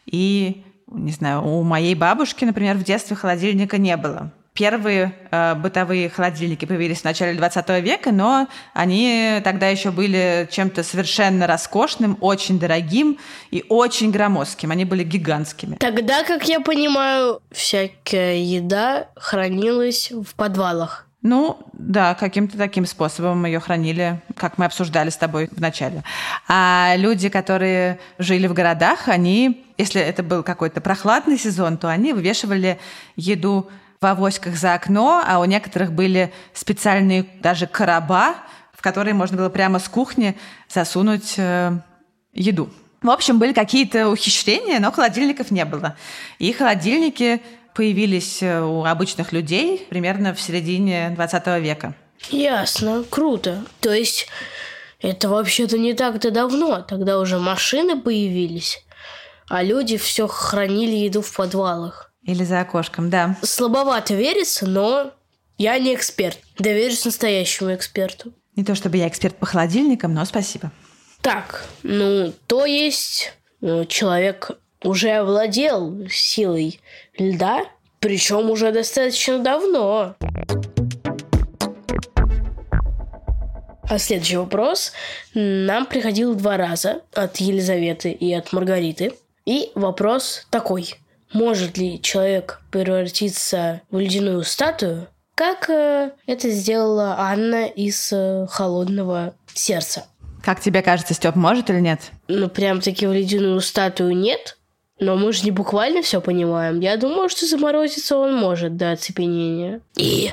и, 0.05 0.63
не 0.87 1.11
знаю, 1.11 1.43
у 1.43 1.63
моей 1.63 1.95
бабушки, 1.95 2.45
например, 2.45 2.77
в 2.77 2.83
детстве 2.83 3.15
холодильника 3.15 3.77
не 3.77 3.97
было. 3.97 4.31
Первые 4.55 5.13
э, 5.31 5.53
бытовые 5.55 6.09
холодильники 6.09 6.63
появились 6.63 7.01
в 7.01 7.03
начале 7.03 7.37
20 7.37 7.69
века, 7.81 8.13
но 8.13 8.47
они 8.73 9.41
тогда 9.43 9.67
еще 9.67 9.91
были 9.91 10.47
чем-то 10.49 10.81
совершенно 10.81 11.45
роскошным, 11.45 12.17
очень 12.21 12.57
дорогим 12.57 13.17
и 13.51 13.65
очень 13.67 14.11
громоздким. 14.11 14.71
Они 14.71 14.85
были 14.85 15.03
гигантскими. 15.03 15.75
Тогда, 15.75 16.23
как 16.23 16.47
я 16.47 16.61
понимаю, 16.61 17.41
всякая 17.51 18.37
еда 18.37 19.09
хранилась 19.17 20.11
в 20.11 20.33
подвалах. 20.35 21.04
Ну, 21.27 21.57
да, 21.73 22.13
каким-то 22.13 22.55
таким 22.55 22.85
способом 22.85 23.47
ее 23.47 23.59
хранили, 23.59 24.21
как 24.35 24.59
мы 24.59 24.65
обсуждали 24.65 25.09
с 25.09 25.17
тобой 25.17 25.49
в 25.51 25.59
начале. 25.59 26.03
А 26.47 26.93
люди, 26.97 27.29
которые 27.29 27.99
жили 28.19 28.45
в 28.45 28.53
городах, 28.53 29.07
они, 29.07 29.65
если 29.75 29.99
это 29.99 30.21
был 30.21 30.43
какой-то 30.43 30.81
прохладный 30.81 31.39
сезон, 31.39 31.79
то 31.79 31.89
они 31.89 32.13
вывешивали 32.13 32.77
еду 33.15 33.67
в 33.99 34.05
авоськах 34.05 34.55
за 34.55 34.75
окно, 34.75 35.23
а 35.25 35.39
у 35.39 35.45
некоторых 35.45 35.93
были 35.93 36.31
специальные 36.53 37.25
даже 37.41 37.65
короба, 37.65 38.35
в 38.71 38.83
которые 38.83 39.15
можно 39.15 39.35
было 39.35 39.49
прямо 39.49 39.79
с 39.79 39.89
кухни 39.89 40.37
засунуть 40.69 41.33
э, 41.37 41.71
еду. 42.33 42.69
В 43.01 43.09
общем, 43.09 43.39
были 43.39 43.53
какие-то 43.53 44.09
ухищрения, 44.09 44.79
но 44.79 44.91
холодильников 44.91 45.49
не 45.49 45.65
было. 45.65 45.95
И 46.37 46.53
холодильники 46.53 47.41
появились 47.75 48.41
э, 48.41 48.61
у 48.61 48.85
обычных 48.85 49.31
людей 49.31 49.85
примерно 49.89 50.33
в 50.33 50.41
середине 50.41 51.11
20 51.15 51.47
века. 51.61 51.93
Ясно, 52.31 53.03
круто. 53.07 53.63
То 53.81 53.93
есть 53.93 54.27
это 54.99 55.29
вообще-то 55.29 55.77
не 55.77 55.93
так-то 55.93 56.31
давно, 56.31 56.81
тогда 56.81 57.19
уже 57.19 57.37
машины 57.37 58.01
появились, 58.01 58.83
а 59.49 59.61
люди 59.61 59.97
все 59.97 60.27
хранили 60.27 60.95
еду 60.95 61.21
в 61.21 61.35
подвалах. 61.35 62.11
Или 62.23 62.43
за 62.43 62.61
окошком, 62.61 63.11
да. 63.11 63.37
Слабовато 63.43 64.15
верится, 64.15 64.65
но 64.65 65.11
я 65.59 65.77
не 65.77 65.93
эксперт. 65.93 66.39
Доверюсь 66.57 67.05
настоящему 67.05 67.75
эксперту. 67.75 68.33
Не 68.55 68.63
то 68.63 68.73
чтобы 68.73 68.97
я 68.97 69.07
эксперт 69.07 69.35
по 69.35 69.45
холодильникам, 69.45 70.13
но 70.13 70.25
спасибо. 70.25 70.71
Так, 71.21 71.65
ну, 71.83 72.33
то 72.47 72.65
есть 72.65 73.33
ну, 73.61 73.85
человек 73.85 74.51
уже 74.83 75.09
овладел 75.11 76.07
силой 76.09 76.79
льда, 77.17 77.65
причем 77.99 78.49
уже 78.49 78.71
достаточно 78.71 79.39
давно. 79.39 80.15
А 83.87 83.99
следующий 83.99 84.37
вопрос 84.37 84.93
нам 85.33 85.85
приходил 85.85 86.33
два 86.35 86.57
раза 86.57 87.01
от 87.13 87.37
Елизаветы 87.37 88.11
и 88.11 88.33
от 88.33 88.51
Маргариты. 88.51 89.13
И 89.45 89.71
вопрос 89.75 90.47
такой. 90.49 90.95
Может 91.33 91.77
ли 91.77 92.01
человек 92.01 92.61
превратиться 92.71 93.81
в 93.91 93.99
ледяную 93.99 94.43
статую, 94.43 95.07
как 95.35 95.69
э, 95.69 96.11
это 96.25 96.49
сделала 96.49 97.15
Анна 97.19 97.65
из 97.65 98.11
э, 98.11 98.47
«Холодного 98.49 99.35
сердца»? 99.53 100.05
Как 100.41 100.61
тебе 100.61 100.81
кажется, 100.81 101.13
Степ, 101.13 101.35
может 101.35 101.69
или 101.69 101.79
нет? 101.79 101.99
Ну, 102.27 102.49
прям 102.49 102.79
таки 102.79 103.05
в 103.05 103.13
ледяную 103.13 103.59
статую 103.61 104.15
нет. 104.15 104.57
Но 104.99 105.17
мы 105.17 105.33
же 105.33 105.43
не 105.43 105.51
буквально 105.51 106.01
все 106.01 106.21
понимаем. 106.21 106.79
Я 106.79 106.97
думаю, 106.97 107.27
что 107.29 107.45
заморозиться 107.45 108.17
он 108.17 108.35
может 108.35 108.77
до 108.77 108.91
оцепенения. 108.91 109.81
И 109.95 110.31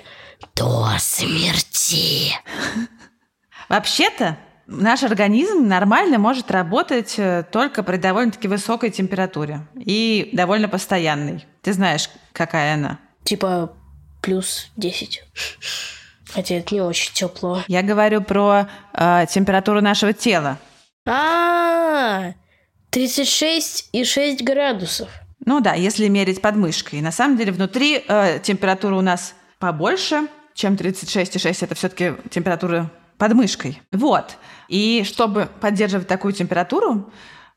до 0.54 0.88
смерти. 0.98 2.32
Вообще-то, 3.68 4.38
наш 4.66 5.02
организм 5.02 5.66
нормально 5.66 6.18
может 6.18 6.50
работать 6.50 7.14
э, 7.16 7.44
только 7.50 7.82
при 7.82 7.96
довольно-таки 7.96 8.46
высокой 8.46 8.90
температуре 8.90 9.66
и 9.74 10.30
довольно 10.32 10.68
постоянной. 10.68 11.44
Ты 11.62 11.72
знаешь, 11.72 12.08
какая 12.32 12.74
она? 12.74 12.98
Типа 13.24 13.72
плюс 14.20 14.70
10. 14.76 15.24
Хотя 16.32 16.54
это 16.54 16.74
не 16.74 16.80
очень 16.80 17.12
тепло. 17.12 17.62
Я 17.66 17.82
говорю 17.82 18.22
про 18.22 18.68
э, 18.94 19.26
температуру 19.28 19.80
нашего 19.80 20.12
тела. 20.12 20.58
А, 21.06 22.32
36,6 22.92 24.44
градусов. 24.44 25.08
Ну 25.44 25.60
да, 25.60 25.74
если 25.74 26.08
мерить 26.08 26.40
подмышкой. 26.40 27.00
На 27.00 27.10
самом 27.10 27.36
деле 27.36 27.50
внутри 27.50 28.04
э, 28.06 28.38
температура 28.42 28.94
у 28.94 29.00
нас 29.00 29.34
побольше, 29.58 30.28
чем 30.54 30.74
36,6. 30.74 31.64
Это 31.64 31.74
все-таки 31.74 32.12
температура 32.30 32.90
подмышкой. 33.16 33.80
Вот. 33.92 34.36
И 34.68 35.04
чтобы 35.04 35.48
поддерживать 35.60 36.06
такую 36.06 36.34
температуру, 36.34 37.10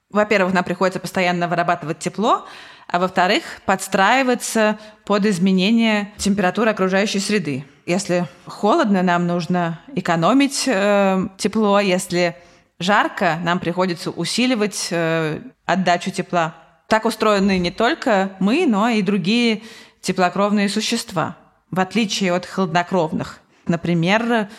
во-первых, 0.09 0.53
нам 0.53 0.63
приходится 0.63 0.99
постоянно 0.99 1.47
вырабатывать 1.47 1.99
тепло, 1.99 2.45
а 2.87 2.99
во-вторых, 2.99 3.43
подстраиваться 3.65 4.79
под 5.03 5.25
изменение 5.25 6.13
температуры 6.17 6.71
окружающей 6.71 7.19
среды. 7.19 7.65
Если 7.85 8.27
холодно, 8.45 9.03
нам 9.03 9.27
нужно 9.27 9.81
экономить 9.95 10.63
э, 10.67 11.27
тепло. 11.37 11.79
Если 11.79 12.35
жарко, 12.79 13.39
нам 13.43 13.59
приходится 13.59 14.11
усиливать 14.11 14.89
э, 14.91 15.41
отдачу 15.65 16.11
тепла. 16.11 16.55
Так 16.87 17.05
устроены 17.05 17.57
не 17.57 17.71
только 17.71 18.35
мы, 18.39 18.65
но 18.67 18.89
и 18.89 19.01
другие 19.01 19.63
теплокровные 20.01 20.69
существа, 20.69 21.37
в 21.71 21.79
отличие 21.79 22.33
от 22.33 22.45
холоднокровных. 22.45 23.39
Например, 23.65 24.49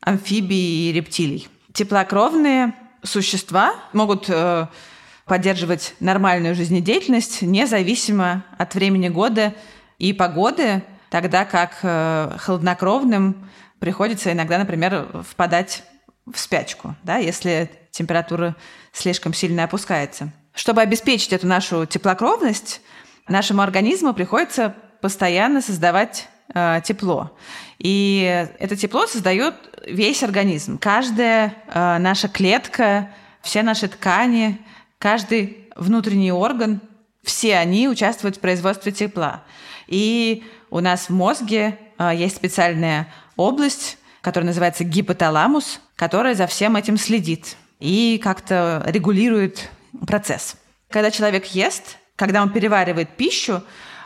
амфибий 0.00 0.88
и 0.88 0.92
рептилий. 0.92 1.48
Теплокровные 1.72 2.74
существа 3.02 3.74
могут 3.92 4.26
э, 4.28 4.66
поддерживать 5.24 5.94
нормальную 5.98 6.54
жизнедеятельность 6.54 7.42
независимо 7.42 8.44
от 8.58 8.74
времени 8.74 9.08
года 9.08 9.54
и 9.98 10.12
погоды, 10.12 10.82
тогда 11.10 11.44
как 11.44 11.78
э, 11.82 12.36
холоднокровным 12.38 13.48
приходится 13.80 14.32
иногда, 14.32 14.58
например, 14.58 15.24
впадать 15.28 15.82
в 16.32 16.38
спячку, 16.38 16.94
да, 17.02 17.16
если 17.18 17.70
температура 17.90 18.56
слишком 18.92 19.32
сильно 19.32 19.64
опускается. 19.64 20.32
Чтобы 20.54 20.82
обеспечить 20.82 21.32
эту 21.32 21.46
нашу 21.46 21.86
теплокровность, 21.86 22.80
нашему 23.28 23.62
организму 23.62 24.14
приходится 24.14 24.74
постоянно 25.00 25.60
создавать 25.60 26.28
э, 26.54 26.80
тепло. 26.84 27.36
И 27.78 28.48
это 28.58 28.76
тепло 28.76 29.06
создает 29.06 29.54
весь 29.86 30.22
организм. 30.22 30.78
Каждая 30.78 31.54
э, 31.68 31.98
наша 31.98 32.28
клетка, 32.28 33.10
все 33.42 33.62
наши 33.62 33.88
ткани, 33.88 34.58
каждый 34.98 35.68
внутренний 35.76 36.32
орган, 36.32 36.80
все 37.22 37.56
они 37.56 37.88
участвуют 37.88 38.36
в 38.36 38.40
производстве 38.40 38.92
тепла. 38.92 39.42
И 39.86 40.44
у 40.70 40.80
нас 40.80 41.08
в 41.08 41.10
мозге 41.10 41.78
э, 41.98 42.12
есть 42.14 42.36
специальная 42.36 43.12
область, 43.36 43.98
которая 44.26 44.48
называется 44.48 44.82
гипоталамус, 44.82 45.80
которая 45.94 46.34
за 46.34 46.48
всем 46.48 46.74
этим 46.74 46.98
следит 46.98 47.56
и 47.78 48.20
как-то 48.20 48.82
регулирует 48.84 49.70
процесс. 50.04 50.56
Когда 50.90 51.12
человек 51.12 51.46
ест, 51.46 51.98
когда 52.16 52.42
он 52.42 52.50
переваривает 52.50 53.10
пищу, 53.10 53.62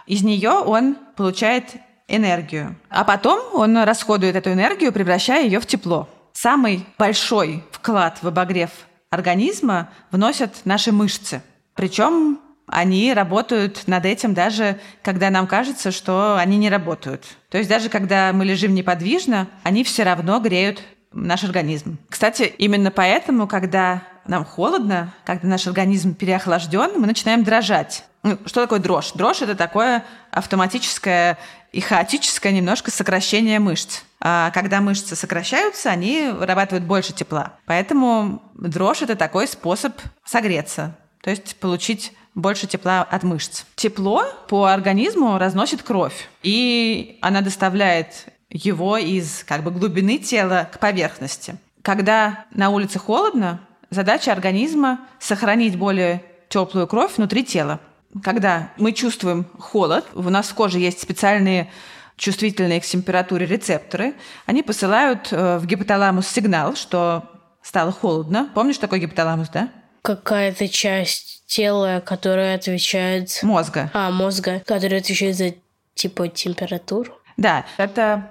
из 0.06 0.22
нее 0.22 0.50
он 0.50 0.98
получает 1.16 1.70
энергию. 2.06 2.76
А 2.90 3.04
потом 3.04 3.40
он 3.54 3.78
расходует 3.78 4.36
эту 4.36 4.52
энергию, 4.52 4.92
превращая 4.92 5.46
ее 5.46 5.58
в 5.58 5.64
тепло. 5.64 6.06
Самый 6.34 6.84
большой 6.98 7.64
вклад 7.72 8.18
в 8.20 8.28
обогрев 8.28 8.72
организма 9.08 9.88
вносят 10.10 10.66
наши 10.66 10.92
мышцы. 10.92 11.40
Причем 11.74 12.40
они 12.70 13.12
работают 13.12 13.86
над 13.86 14.06
этим 14.06 14.32
даже, 14.32 14.78
когда 15.02 15.30
нам 15.30 15.46
кажется, 15.46 15.90
что 15.90 16.36
они 16.36 16.56
не 16.56 16.70
работают. 16.70 17.24
То 17.48 17.58
есть 17.58 17.68
даже 17.68 17.88
когда 17.88 18.32
мы 18.32 18.44
лежим 18.44 18.74
неподвижно, 18.74 19.48
они 19.62 19.84
все 19.84 20.04
равно 20.04 20.38
греют 20.40 20.82
наш 21.12 21.44
организм. 21.44 21.98
Кстати, 22.08 22.42
именно 22.58 22.90
поэтому, 22.90 23.48
когда 23.48 24.02
нам 24.26 24.44
холодно, 24.44 25.12
когда 25.24 25.48
наш 25.48 25.66
организм 25.66 26.14
переохлажден, 26.14 26.92
мы 27.00 27.06
начинаем 27.06 27.42
дрожать. 27.42 28.04
Ну, 28.22 28.38
что 28.46 28.62
такое 28.62 28.78
дрожь? 28.78 29.12
Дрожь– 29.12 29.40
это 29.42 29.54
такое 29.54 30.04
автоматическое 30.30 31.38
и 31.72 31.80
хаотическое 31.80 32.52
немножко 32.52 32.90
сокращение 32.90 33.58
мышц. 33.58 34.02
А 34.20 34.50
когда 34.50 34.80
мышцы 34.80 35.16
сокращаются, 35.16 35.90
они 35.90 36.28
вырабатывают 36.28 36.84
больше 36.84 37.12
тепла. 37.12 37.54
Поэтому 37.66 38.42
дрожь– 38.54 39.00
это 39.02 39.16
такой 39.16 39.48
способ 39.48 39.98
согреться, 40.24 40.96
то 41.22 41.30
есть 41.30 41.56
получить 41.56 42.12
больше 42.34 42.66
тепла 42.66 43.02
от 43.02 43.22
мышц. 43.22 43.64
Тепло 43.76 44.24
по 44.48 44.66
организму 44.66 45.38
разносит 45.38 45.82
кровь, 45.82 46.28
и 46.42 47.18
она 47.20 47.40
доставляет 47.40 48.26
его 48.50 48.96
из 48.96 49.44
как 49.44 49.62
бы 49.62 49.70
глубины 49.70 50.18
тела 50.18 50.68
к 50.72 50.78
поверхности. 50.78 51.56
Когда 51.82 52.44
на 52.52 52.70
улице 52.70 52.98
холодно, 52.98 53.60
задача 53.90 54.32
организма 54.32 55.00
сохранить 55.18 55.76
более 55.76 56.22
теплую 56.48 56.86
кровь 56.86 57.16
внутри 57.16 57.44
тела. 57.44 57.80
Когда 58.22 58.72
мы 58.76 58.92
чувствуем 58.92 59.46
холод, 59.58 60.04
у 60.14 60.22
нас 60.22 60.48
в 60.48 60.54
коже 60.54 60.78
есть 60.78 61.00
специальные 61.00 61.70
чувствительные 62.16 62.80
к 62.80 62.84
температуре 62.84 63.46
рецепторы, 63.46 64.14
они 64.44 64.62
посылают 64.62 65.28
э, 65.30 65.56
в 65.58 65.64
гипоталамус 65.64 66.28
сигнал, 66.28 66.76
что 66.76 67.24
стало 67.62 67.92
холодно. 67.92 68.50
Помнишь 68.54 68.76
такой 68.76 69.00
гипоталамус, 69.00 69.48
да? 69.48 69.70
Какая-то 70.02 70.68
часть 70.68 71.39
тела, 71.50 72.00
которая 72.04 72.54
отвечает... 72.54 73.40
Мозга. 73.42 73.90
А, 73.92 74.12
мозга, 74.12 74.62
который 74.64 74.98
отвечает 74.98 75.36
за 75.36 75.54
типа 75.94 76.28
температуру. 76.28 77.12
Да, 77.36 77.66
это 77.76 78.30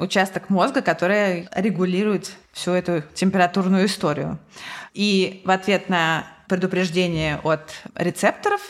участок 0.00 0.50
мозга, 0.50 0.82
который 0.82 1.48
регулирует 1.54 2.30
всю 2.52 2.72
эту 2.72 3.02
температурную 3.14 3.86
историю. 3.86 4.38
И 4.92 5.42
в 5.46 5.50
ответ 5.50 5.88
на 5.88 6.26
предупреждение 6.46 7.40
от 7.42 7.72
рецепторов 7.94 8.60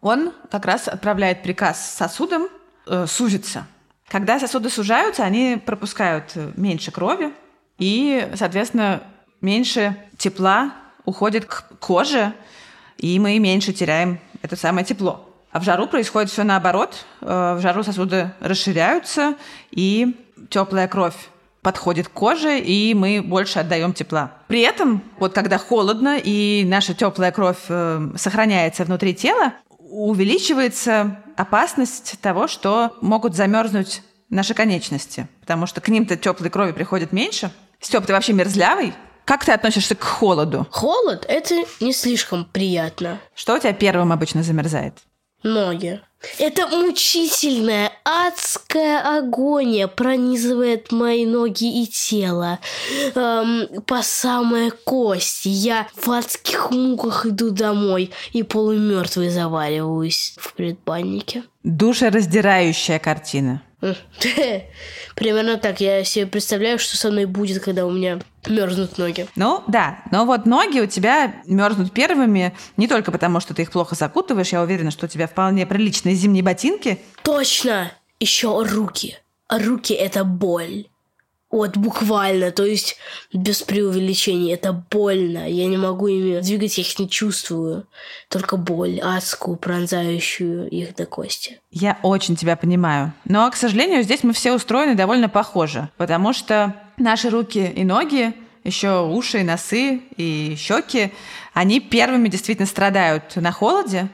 он 0.00 0.32
как 0.50 0.66
раз 0.66 0.88
отправляет 0.88 1.42
приказ 1.42 1.94
сосудам 1.96 2.48
э, 2.86 3.06
сузиться. 3.06 3.66
Когда 4.08 4.40
сосуды 4.40 4.70
сужаются, 4.70 5.22
они 5.22 5.62
пропускают 5.64 6.34
меньше 6.56 6.90
крови, 6.90 7.32
и, 7.78 8.28
соответственно, 8.34 9.04
меньше 9.40 9.96
тепла 10.16 10.72
уходит 11.04 11.44
к 11.44 11.78
коже, 11.78 12.32
и 13.00 13.18
мы 13.18 13.38
меньше 13.38 13.72
теряем 13.72 14.20
это 14.42 14.56
самое 14.56 14.84
тепло. 14.84 15.26
А 15.52 15.58
в 15.58 15.64
жару 15.64 15.86
происходит 15.88 16.30
все 16.30 16.44
наоборот. 16.44 17.04
Э, 17.22 17.54
в 17.56 17.60
жару 17.60 17.82
сосуды 17.82 18.32
расширяются, 18.40 19.34
и 19.70 20.16
теплая 20.48 20.86
кровь 20.86 21.16
подходит 21.62 22.08
к 22.08 22.12
коже, 22.12 22.58
и 22.58 22.94
мы 22.94 23.22
больше 23.22 23.58
отдаем 23.58 23.92
тепла. 23.92 24.32
При 24.48 24.60
этом, 24.60 25.02
вот 25.18 25.34
когда 25.34 25.58
холодно 25.58 26.18
и 26.22 26.64
наша 26.66 26.94
теплая 26.94 27.32
кровь 27.32 27.58
э, 27.68 28.10
сохраняется 28.16 28.84
внутри 28.84 29.14
тела, 29.14 29.54
увеличивается 29.78 31.18
опасность 31.36 32.18
того, 32.20 32.46
что 32.46 32.96
могут 33.00 33.34
замерзнуть 33.34 34.02
наши 34.28 34.54
конечности, 34.54 35.26
потому 35.40 35.66
что 35.66 35.80
к 35.80 35.88
ним-то 35.88 36.16
теплой 36.16 36.50
крови 36.50 36.72
приходит 36.72 37.12
меньше. 37.12 37.50
Степ, 37.80 38.06
ты 38.06 38.12
вообще 38.12 38.32
мерзлявый? 38.32 38.94
Как 39.24 39.44
ты 39.44 39.52
относишься 39.52 39.94
к 39.94 40.02
холоду? 40.02 40.66
Холод– 40.70 41.24
это 41.28 41.54
не 41.80 41.92
слишком 41.92 42.44
приятно. 42.44 43.20
Что 43.34 43.54
у 43.54 43.58
тебя 43.58 43.72
первым 43.72 44.12
обычно 44.12 44.42
замерзает? 44.42 44.94
Ноги. 45.42 46.00
Это 46.38 46.66
мучительная, 46.66 47.92
адская 48.04 49.18
агония 49.18 49.88
пронизывает 49.88 50.92
мои 50.92 51.24
ноги 51.24 51.82
и 51.82 51.86
тело 51.86 52.58
эм, 53.14 53.66
по 53.86 54.02
самые 54.02 54.70
кости. 54.70 55.48
Я 55.48 55.88
в 55.96 56.10
адских 56.10 56.70
муках 56.70 57.24
иду 57.24 57.50
домой 57.50 58.10
и 58.32 58.42
полумертвый 58.42 59.30
заваливаюсь 59.30 60.34
в 60.38 60.52
предбаннике. 60.52 61.44
Душераздирающая 61.62 62.98
картина. 62.98 63.62
Примерно 65.14 65.56
так. 65.56 65.80
Я 65.80 66.04
себе 66.04 66.26
представляю, 66.26 66.78
что 66.78 66.98
со 66.98 67.10
мной 67.10 67.24
будет, 67.24 67.62
когда 67.62 67.86
у 67.86 67.90
меня 67.90 68.20
мерзнут 68.46 68.98
ноги. 68.98 69.26
Ну, 69.36 69.62
да. 69.68 70.02
Но 70.10 70.24
вот 70.24 70.46
ноги 70.46 70.80
у 70.80 70.86
тебя 70.86 71.42
мерзнут 71.46 71.92
первыми 71.92 72.54
не 72.76 72.88
только 72.88 73.12
потому, 73.12 73.40
что 73.40 73.54
ты 73.54 73.62
их 73.62 73.72
плохо 73.72 73.94
закутываешь. 73.94 74.52
Я 74.52 74.62
уверена, 74.62 74.90
что 74.90 75.06
у 75.06 75.08
тебя 75.08 75.26
вполне 75.26 75.66
приличные 75.66 76.14
зимние 76.14 76.42
ботинки. 76.42 77.00
Точно! 77.22 77.92
Еще 78.18 78.62
руки. 78.64 79.16
Руки– 79.48 79.92
это 79.94 80.24
боль. 80.24 80.86
Вот 81.50 81.76
буквально, 81.76 82.52
то 82.52 82.64
есть 82.64 82.96
без 83.32 83.62
преувеличения. 83.62 84.54
Это 84.54 84.72
больно. 84.72 85.48
Я 85.50 85.66
не 85.66 85.76
могу 85.76 86.06
ими 86.06 86.40
двигать, 86.40 86.78
я 86.78 86.84
их 86.84 86.98
не 86.98 87.10
чувствую. 87.10 87.86
Только 88.28 88.56
боль 88.56 89.00
адскую, 89.00 89.56
пронзающую 89.56 90.68
их 90.68 90.94
до 90.94 91.06
кости. 91.06 91.60
Я 91.72 91.98
очень 92.02 92.36
тебя 92.36 92.54
понимаю. 92.56 93.12
Но, 93.24 93.50
к 93.50 93.56
сожалению, 93.56 94.04
здесь 94.04 94.22
мы 94.22 94.32
все 94.32 94.54
устроены 94.54 94.94
довольно 94.94 95.28
похоже, 95.28 95.88
потому 95.96 96.32
что 96.32 96.76
наши 96.98 97.30
руки 97.30 97.66
и 97.74 97.82
ноги 97.82 98.32
еще 98.62 99.04
уши, 99.06 99.40
и 99.40 99.42
носы 99.42 100.02
и 100.16 100.54
щеки, 100.56 101.12
они 101.52 101.80
первыми 101.80 102.28
действительно 102.28 102.66
страдают 102.66 103.34
на 103.36 103.50
холоде, 103.52 104.08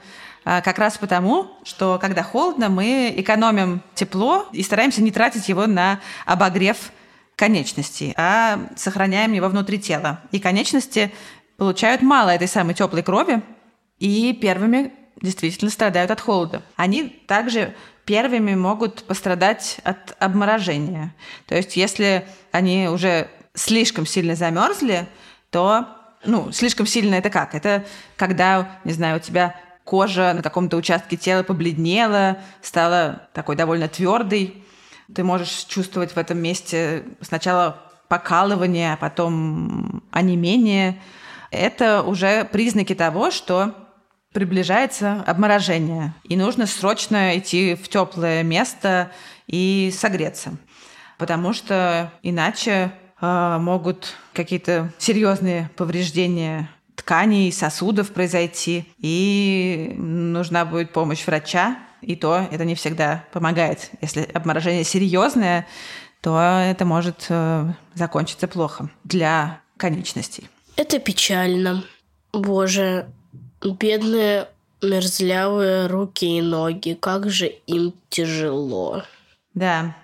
а, 0.44 0.60
как 0.60 0.78
раз 0.78 0.96
потому, 0.96 1.50
что 1.64 1.98
когда 2.00 2.22
холодно, 2.22 2.68
мы 2.68 3.12
экономим 3.16 3.82
тепло 3.94 4.46
и 4.52 4.62
стараемся 4.62 5.02
не 5.02 5.10
тратить 5.10 5.48
его 5.48 5.66
на 5.66 6.00
обогрев 6.24 6.92
конечностей, 7.36 8.14
а 8.16 8.58
сохраняем 8.76 9.32
его 9.32 9.48
внутри 9.48 9.78
тела. 9.78 10.20
И 10.32 10.40
конечности 10.40 11.12
получают 11.56 12.02
мало 12.02 12.30
этой 12.30 12.48
самой 12.48 12.74
теплой 12.74 13.02
крови, 13.02 13.42
и 13.98 14.32
первыми 14.32 14.92
действительно 15.20 15.70
страдают 15.70 16.10
от 16.10 16.20
холода. 16.20 16.62
Они 16.76 17.08
также 17.08 17.74
первыми 18.04 18.54
могут 18.54 19.04
пострадать 19.04 19.78
от 19.84 20.16
обморожения. 20.18 21.14
То 21.46 21.56
есть 21.56 21.76
если 21.76 22.26
они 22.52 22.88
уже 22.88 23.28
слишком 23.54 24.06
сильно 24.06 24.34
замерзли, 24.34 25.06
то 25.50 25.88
ну, 26.24 26.52
слишком 26.52 26.86
сильно 26.86 27.14
это 27.16 27.30
как? 27.30 27.54
Это 27.54 27.84
когда, 28.16 28.78
не 28.84 28.92
знаю, 28.92 29.16
у 29.16 29.20
тебя 29.20 29.54
кожа 29.84 30.32
на 30.34 30.42
каком-то 30.42 30.76
участке 30.76 31.16
тела 31.16 31.42
побледнела, 31.42 32.38
стала 32.62 33.28
такой 33.32 33.56
довольно 33.56 33.88
твердой, 33.88 34.64
ты 35.14 35.24
можешь 35.24 35.64
чувствовать 35.64 36.12
в 36.12 36.16
этом 36.16 36.38
месте 36.38 37.04
сначала 37.20 37.78
покалывание, 38.08 38.94
а 38.94 38.96
потом 38.96 40.02
онемение. 40.10 41.00
Это 41.50 42.02
уже 42.02 42.44
признаки 42.44 42.94
того, 42.94 43.30
что 43.30 43.74
приближается 44.32 45.24
обморожение. 45.26 46.14
И 46.24 46.36
нужно 46.36 46.66
срочно 46.66 47.38
идти 47.38 47.74
в 47.74 47.88
теплое 47.88 48.42
место 48.42 49.10
и 49.46 49.92
согреться. 49.96 50.56
Потому 51.18 51.54
что 51.54 52.12
иначе 52.22 52.92
э, 53.20 53.58
могут 53.58 54.14
какие-то 54.34 54.92
серьезные 54.98 55.70
повреждения 55.76 56.68
тканей, 56.96 57.52
сосудов 57.52 58.12
произойти, 58.12 58.92
и 58.98 59.94
нужна 59.96 60.64
будет 60.64 60.92
помощь 60.92 61.24
врача, 61.26 61.78
и 62.06 62.14
то 62.14 62.46
это 62.50 62.64
не 62.64 62.76
всегда 62.76 63.24
помогает. 63.32 63.90
Если 64.00 64.22
обморожение 64.32 64.84
серьезное, 64.84 65.66
то 66.20 66.38
это 66.38 66.84
может 66.84 67.26
э, 67.28 67.72
закончиться 67.94 68.46
плохо 68.46 68.88
для 69.02 69.60
конечностей. 69.76 70.48
Это 70.76 71.00
печально. 71.00 71.84
Боже, 72.32 73.08
бедные 73.60 74.48
мерзлявые 74.82 75.88
руки 75.88 76.38
и 76.38 76.42
ноги, 76.42 76.94
как 76.94 77.28
же 77.28 77.46
им 77.46 77.92
тяжело. 78.08 79.02
Да. 79.54 79.96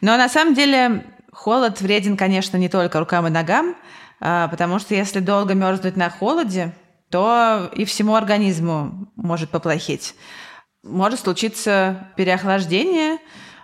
Но 0.00 0.16
на 0.16 0.28
самом 0.28 0.54
деле 0.54 1.04
холод 1.32 1.80
вреден, 1.80 2.16
конечно, 2.16 2.56
не 2.56 2.68
только 2.68 2.98
рукам 2.98 3.26
и 3.28 3.30
ногам, 3.30 3.76
а, 4.20 4.48
потому 4.48 4.80
что 4.80 4.94
если 4.94 5.20
долго 5.20 5.54
мерзнуть 5.54 5.96
на 5.96 6.10
холоде, 6.10 6.74
то 7.08 7.70
и 7.74 7.84
всему 7.84 8.14
организму 8.14 9.08
может 9.16 9.50
поплохеть 9.50 10.14
может 10.82 11.20
случиться 11.20 12.08
переохлаждение, 12.16 13.18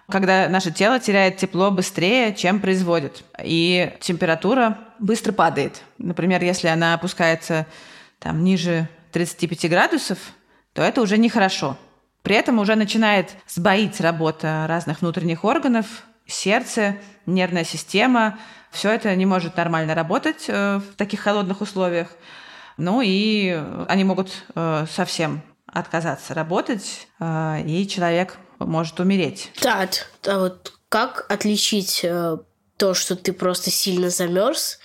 когда 0.09 0.49
наше 0.49 0.71
тело 0.71 1.01
теряет 1.01 1.37
тепло 1.37 1.71
быстрее, 1.71 2.35
чем 2.35 2.61
производит. 2.61 3.25
И 3.43 3.93
температура 4.01 4.79
быстро 4.99 5.33
падает. 5.33 5.83
Например, 5.99 6.43
если 6.43 6.69
она 6.69 6.95
опускается 6.95 7.67
там, 8.19 8.45
ниже 8.45 8.89
35 9.13 9.69
градусов, 9.71 10.19
то 10.73 10.83
это 10.83 11.01
уже 11.01 11.19
нехорошо. 11.19 11.77
При 12.23 12.37
этом 12.37 12.59
уже 12.59 12.75
начинает 12.75 13.35
сбоить 13.49 14.01
работа 14.01 14.67
разных 14.69 15.01
внутренних 15.01 15.45
органов, 15.45 15.87
сердце, 16.27 16.97
нервная 17.25 17.65
система. 17.65 18.39
Все 18.71 18.91
это 18.91 19.15
не 19.15 19.27
может 19.27 19.57
нормально 19.57 19.95
работать 19.95 20.45
э, 20.49 20.79
в 20.79 20.97
таких 20.97 21.21
холодных 21.21 21.61
условиях. 21.61 22.09
Ну 22.77 23.01
и 23.01 23.59
они 23.89 24.05
могут 24.05 24.45
э, 24.55 24.87
совсем 24.91 25.41
отказаться 25.79 26.35
работать, 26.35 27.07
э, 27.21 27.63
и 27.67 27.87
человек 27.87 28.39
может 28.59 28.99
умереть. 29.01 29.53
Так, 29.61 30.11
а 30.27 30.39
вот 30.39 30.73
как 30.89 31.27
отличить 31.29 32.01
э, 32.03 32.39
то, 32.77 32.95
что 32.95 33.17
ты 33.17 33.33
просто 33.33 33.71
сильно 33.71 34.11
замерз, 34.11 34.79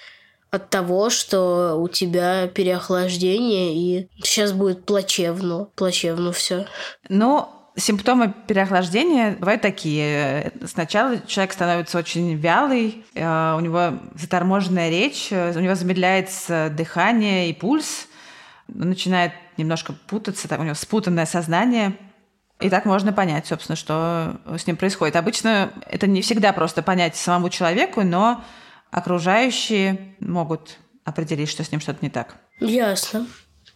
от 0.49 0.69
того, 0.69 1.10
что 1.10 1.80
у 1.82 1.88
тебя 1.88 2.47
переохлаждение 2.47 3.73
и 3.73 4.10
сейчас 4.21 4.51
будет 4.51 4.86
плачевно, 4.86 5.69
плачевно 5.75 6.34
все. 6.34 6.65
Ну, 7.08 7.47
симптомы 7.77 8.34
переохлаждения 8.47 9.38
бывают 9.39 9.62
такие. 9.62 10.51
Сначала 10.65 11.19
человек 11.25 11.54
становится 11.54 11.97
очень 11.97 12.36
вялый, 12.36 13.06
э, 13.15 13.56
у 13.56 13.62
него 13.62 13.93
заторможенная 14.15 14.89
речь, 14.89 15.30
у 15.32 15.60
него 15.60 15.75
замедляется 15.75 16.69
дыхание 16.69 17.49
и 17.49 17.54
пульс, 17.54 18.08
начинает 18.67 19.32
немножко 19.58 19.94
путаться, 20.08 20.48
так, 20.48 20.60
у 20.60 20.64
него 20.64 20.76
спутанное 20.76 21.26
сознание. 21.26 21.98
И 22.60 22.70
так 22.70 22.86
можно 22.86 23.12
понять, 23.12 23.48
собственно, 23.48 23.76
что 23.76 24.40
с 24.46 24.68
ним 24.68 24.78
происходит. 24.78 25.16
Обычно 25.16 25.72
это 25.88 26.06
не 26.08 26.22
всегда 26.22 26.54
просто 26.54 26.84
понять 26.84 27.16
самому 27.16 27.50
человеку, 27.50 28.04
но 28.04 28.44
окружающие 28.92 30.16
могут 30.20 30.78
определить, 31.04 31.50
что 31.50 31.64
с 31.64 31.72
ним 31.72 31.82
что-то 31.82 32.00
не 32.02 32.10
так. 32.10 32.36
Ясно. 32.60 33.26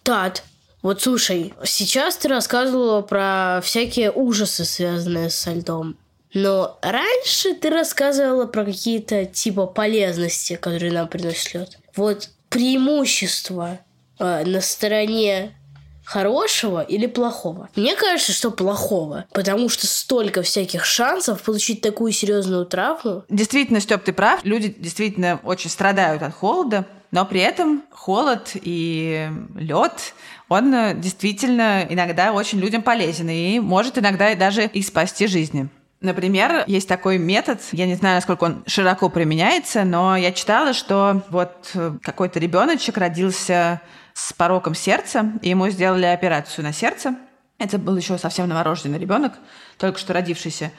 Тат, 0.04 0.44
вот 0.84 1.02
слушай, 1.02 1.54
сейчас 1.64 2.18
ты 2.18 2.28
рассказывала 2.28 3.02
про 3.02 3.60
всякие 3.64 4.12
ужасы, 4.12 4.66
связанные 4.66 5.32
со 5.32 5.52
льдом. 5.52 5.98
Но 6.36 6.78
раньше 6.82 7.56
ты 7.56 7.70
рассказывала 7.70 8.46
про 8.46 8.66
какие-то 8.66 9.26
типа 9.26 9.66
полезности, 9.66 10.58
которые 10.58 10.92
нам 10.92 11.08
приносит 11.08 11.54
лед. 11.54 11.80
Вот 11.96 12.30
преимущество 12.50 13.80
э, 14.20 14.44
на 14.46 14.62
стороне 14.62 15.58
хорошего 16.06 16.82
или 16.82 17.08
плохого? 17.08 17.70
Мне 17.76 17.96
кажется, 17.96 18.32
что 18.32 18.52
плохого, 18.52 19.26
потому 19.34 19.70
что 19.70 19.88
столько 19.88 20.41
всяких 20.41 20.86
шансов 20.86 21.41
получить 21.41 21.82
такую 21.82 22.12
серьезную 22.12 22.65
травму. 22.65 23.24
Действительно, 23.30 23.80
Степ, 23.80 24.04
ты 24.04 24.13
прав. 24.13 24.39
Люди 24.44 24.74
действительно 24.78 25.39
очень 25.44 25.70
страдают 25.70 26.22
от 26.22 26.34
холода, 26.34 26.86
но 27.12 27.26
при 27.26 27.41
этом 27.41 27.84
холод 27.91 28.52
и 28.56 29.30
лед, 29.56 30.13
он 30.50 31.00
действительно 31.00 31.86
иногда 31.89 32.32
очень 32.34 32.60
людям 32.60 32.82
полезен 32.82 33.30
и 33.30 33.60
может 33.60 33.98
иногда 33.98 34.34
даже 34.36 34.65
и 34.65 34.82
спасти 34.82 35.28
жизни. 35.28 35.70
Например, 36.06 36.63
есть 36.68 36.88
такой 36.88 37.18
метод, 37.18 37.60
я 37.72 37.88
не 37.88 37.96
знаю, 37.96 38.18
насколько 38.18 38.44
он 38.44 38.63
широко 38.68 39.10
применяется, 39.10 39.84
но 39.86 40.15
я 40.15 40.32
читала, 40.32 40.74
что 40.74 41.24
вот 41.30 41.72
э, 41.74 41.98
какой-то 42.04 42.39
ребеночек 42.39 42.98
родился 42.98 43.82
с 44.13 44.32
пороком 44.32 44.76
сердца, 44.76 45.34
и 45.41 45.50
ему 45.50 45.68
сделали 45.70 46.06
операцию 46.06 46.63
на 46.63 46.74
сердце. 46.74 47.15
Это 47.58 47.80
был 47.80 47.98
еще 47.98 48.20
совсем 48.20 48.48
новорожденный 48.48 49.00
ребенок, 49.00 49.34
только 49.80 49.98
что 49.98 50.13
родившийся. 50.13 50.72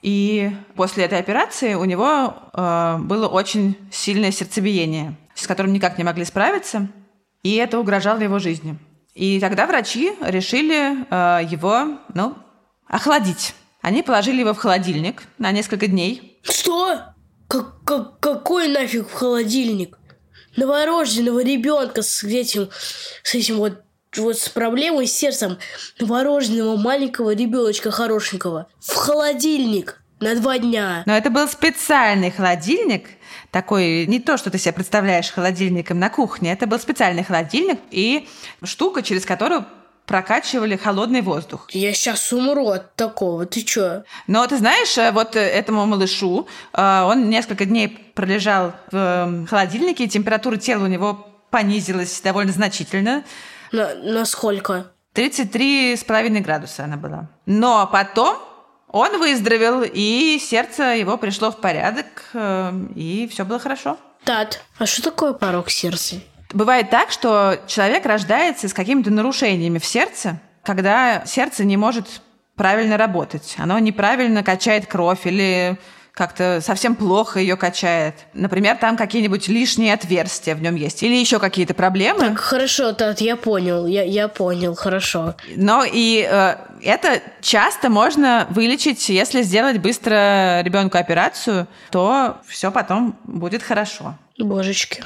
И 0.00 0.50
после 0.76 1.04
этой 1.04 1.18
операции 1.18 1.74
у 1.74 1.84
него 1.84 2.34
э, 2.54 2.96
было 3.00 3.28
очень 3.28 3.76
сильное 3.92 4.30
сердцебиение, 4.30 5.14
с 5.34 5.46
которым 5.46 5.74
никак 5.74 5.98
не 5.98 6.04
могли 6.04 6.24
справиться, 6.24 6.88
и 7.42 7.56
это 7.56 7.78
угрожало 7.78 8.20
его 8.20 8.38
жизни. 8.38 8.78
И 9.12 9.38
тогда 9.40 9.66
врачи 9.66 10.14
решили 10.22 11.04
э, 11.10 11.44
его, 11.44 11.98
ну, 12.14 12.34
охладить. 12.88 13.54
Они 13.84 14.02
положили 14.02 14.40
его 14.40 14.54
в 14.54 14.56
холодильник 14.56 15.24
на 15.36 15.52
несколько 15.52 15.88
дней. 15.88 16.38
Что? 16.42 17.00
Как, 17.48 17.84
как, 17.84 18.18
какой 18.18 18.68
нафиг 18.68 19.10
в 19.10 19.12
холодильник? 19.12 19.98
Новорожденного 20.56 21.44
ребенка 21.44 22.00
с 22.00 22.24
этим, 22.24 22.70
с 23.22 23.34
этим 23.34 23.58
вот 23.58 23.82
вот 24.16 24.38
с 24.38 24.48
проблемой 24.48 25.06
с 25.06 25.12
сердцем 25.12 25.58
новорожденного 26.00 26.76
маленького 26.78 27.34
ребеночка 27.34 27.90
хорошенького 27.90 28.68
в 28.80 28.94
холодильник 28.94 30.00
на 30.18 30.34
два 30.34 30.56
дня. 30.58 31.02
Но 31.04 31.14
это 31.14 31.28
был 31.28 31.46
специальный 31.46 32.30
холодильник, 32.30 33.08
такой, 33.50 34.06
не 34.06 34.18
то, 34.18 34.38
что 34.38 34.50
ты 34.50 34.56
себе 34.56 34.72
представляешь 34.72 35.30
холодильником 35.30 35.98
на 35.98 36.08
кухне, 36.08 36.54
это 36.54 36.66
был 36.66 36.78
специальный 36.78 37.22
холодильник 37.22 37.80
и 37.90 38.28
штука, 38.62 39.02
через 39.02 39.26
которую 39.26 39.66
прокачивали 40.06 40.76
холодный 40.76 41.22
воздух. 41.22 41.66
Я 41.70 41.92
сейчас 41.94 42.32
умру 42.32 42.68
от 42.68 42.94
такого, 42.94 43.46
ты 43.46 43.62
чё? 43.62 44.04
Но 44.26 44.46
ты 44.46 44.58
знаешь, 44.58 44.96
э, 44.98 45.10
вот 45.12 45.36
этому 45.36 45.86
малышу, 45.86 46.46
э, 46.72 47.02
он 47.02 47.30
несколько 47.30 47.64
дней 47.64 47.88
пролежал 47.88 48.72
в 48.90 48.96
эм, 48.96 49.46
холодильнике, 49.46 50.04
и 50.04 50.08
температура 50.08 50.56
тела 50.56 50.84
у 50.84 50.88
него 50.88 51.26
понизилась 51.50 52.20
довольно 52.20 52.52
значительно. 52.52 53.24
На, 53.72 53.94
на 53.94 54.24
сколько? 54.24 54.92
33,5 55.14 56.40
градуса 56.40 56.84
она 56.84 56.96
была. 56.96 57.28
Но 57.46 57.88
потом 57.90 58.36
он 58.88 59.18
выздоровел, 59.18 59.82
и 59.82 60.38
сердце 60.40 60.94
его 60.96 61.16
пришло 61.16 61.50
в 61.50 61.60
порядок, 61.60 62.06
э, 62.34 62.72
и 62.94 63.28
все 63.32 63.44
было 63.44 63.58
хорошо. 63.58 63.96
Тат, 64.24 64.60
а 64.78 64.86
что 64.86 65.02
такое 65.02 65.32
порог 65.32 65.70
сердца? 65.70 66.16
Бывает 66.54 66.88
так, 66.88 67.10
что 67.10 67.58
человек 67.66 68.06
рождается 68.06 68.68
с 68.68 68.72
какими-то 68.72 69.10
нарушениями 69.10 69.78
в 69.78 69.84
сердце, 69.84 70.40
когда 70.62 71.24
сердце 71.26 71.64
не 71.64 71.76
может 71.76 72.06
правильно 72.54 72.96
работать. 72.96 73.56
Оно 73.58 73.78
неправильно 73.80 74.44
качает 74.44 74.86
кровь 74.86 75.26
или 75.26 75.76
как-то 76.12 76.60
совсем 76.60 76.94
плохо 76.94 77.40
ее 77.40 77.56
качает. 77.56 78.14
Например, 78.34 78.76
там 78.76 78.96
какие-нибудь 78.96 79.48
лишние 79.48 79.94
отверстия 79.94 80.54
в 80.54 80.62
нем 80.62 80.76
есть. 80.76 81.02
Или 81.02 81.16
еще 81.16 81.40
какие-то 81.40 81.74
проблемы. 81.74 82.20
Так, 82.20 82.38
хорошо, 82.38 82.92
Тат, 82.92 83.20
я 83.20 83.34
понял, 83.34 83.86
я, 83.86 84.04
я 84.04 84.28
понял, 84.28 84.76
хорошо. 84.76 85.34
Но 85.56 85.84
и 85.84 86.24
э, 86.30 86.56
это 86.82 87.20
часто 87.40 87.90
можно 87.90 88.46
вылечить, 88.50 89.08
если 89.08 89.42
сделать 89.42 89.78
быстро 89.78 90.60
ребенку 90.62 90.98
операцию, 90.98 91.66
то 91.90 92.36
все 92.46 92.70
потом 92.70 93.18
будет 93.24 93.64
хорошо. 93.64 94.14
Божечки. 94.38 95.02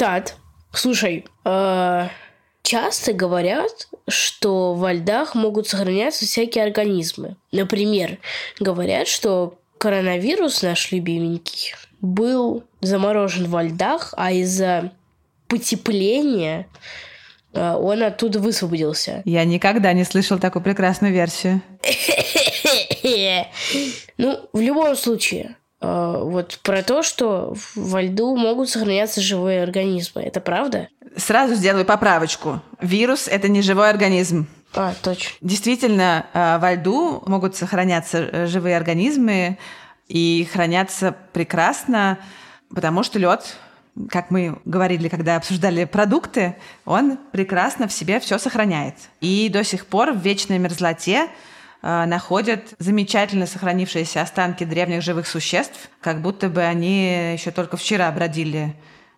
Тат, 0.00 0.36
слушай, 0.72 1.26
э, 1.44 2.08
часто 2.62 3.12
говорят, 3.12 3.88
что 4.08 4.72
во 4.72 4.94
льдах 4.94 5.34
могут 5.34 5.68
сохраняться 5.68 6.24
всякие 6.24 6.64
организмы. 6.64 7.36
Например, 7.52 8.16
говорят, 8.58 9.08
что 9.08 9.58
коронавирус 9.76 10.62
наш 10.62 10.90
любименький 10.90 11.74
был 12.00 12.64
заморожен 12.80 13.44
во 13.50 13.62
льдах, 13.62 14.14
а 14.16 14.32
из-за 14.32 14.92
потепления 15.48 16.66
э, 17.52 17.74
он 17.74 18.02
оттуда 18.02 18.38
высвободился. 18.38 19.20
Я 19.26 19.44
никогда 19.44 19.92
не 19.92 20.04
слышал 20.04 20.38
такую 20.38 20.62
прекрасную 20.62 21.12
версию. 21.12 21.60
Ну, 24.16 24.48
в 24.52 24.60
любом 24.60 24.94
случае, 24.96 25.56
вот 25.80 26.58
про 26.62 26.82
то, 26.82 27.02
что 27.02 27.54
во 27.74 28.02
льду 28.02 28.36
могут 28.36 28.68
сохраняться 28.68 29.20
живые 29.20 29.62
организмы. 29.62 30.22
Это 30.22 30.40
правда? 30.40 30.88
Сразу 31.16 31.54
сделаю 31.54 31.84
поправочку. 31.84 32.60
Вирус– 32.80 33.28
это 33.30 33.48
не 33.48 33.62
живой 33.62 33.90
организм. 33.90 34.46
А, 34.74 34.94
точно. 35.02 35.30
Действительно, 35.40 36.26
э, 36.32 36.58
во 36.58 36.74
льду 36.74 37.22
могут 37.26 37.56
сохраняться 37.56 38.18
э, 38.18 38.46
живые 38.46 38.76
организмы 38.76 39.58
и 40.06 40.48
хранятся 40.52 41.16
прекрасно, 41.32 42.18
потому 42.72 43.02
что 43.02 43.18
лед, 43.18 43.56
как 44.08 44.30
мы 44.30 44.58
говорили, 44.64 45.08
когда 45.08 45.36
обсуждали 45.36 45.84
продукты, 45.84 46.56
он 46.84 47.18
прекрасно 47.32 47.88
в 47.88 47.92
себе 47.92 48.20
все 48.20 48.38
сохраняет. 48.38 48.94
И 49.20 49.48
до 49.48 49.64
сих 49.64 49.86
пор 49.86 50.12
в 50.12 50.18
вечной 50.18 50.58
мерзлоте 50.58 51.24
э, 51.24 51.28
находят 51.82 52.74
замечательно 52.78 53.46
сохранившиеся 53.46 54.20
останки 54.20 54.64
древних 54.64 55.02
живых 55.02 55.26
существ, 55.26 55.88
как 56.00 56.20
будто 56.20 56.48
бы 56.48 56.62
они 56.62 57.32
еще 57.32 57.50
только 57.50 57.76
вчера 57.76 58.10
бродили 58.12 58.74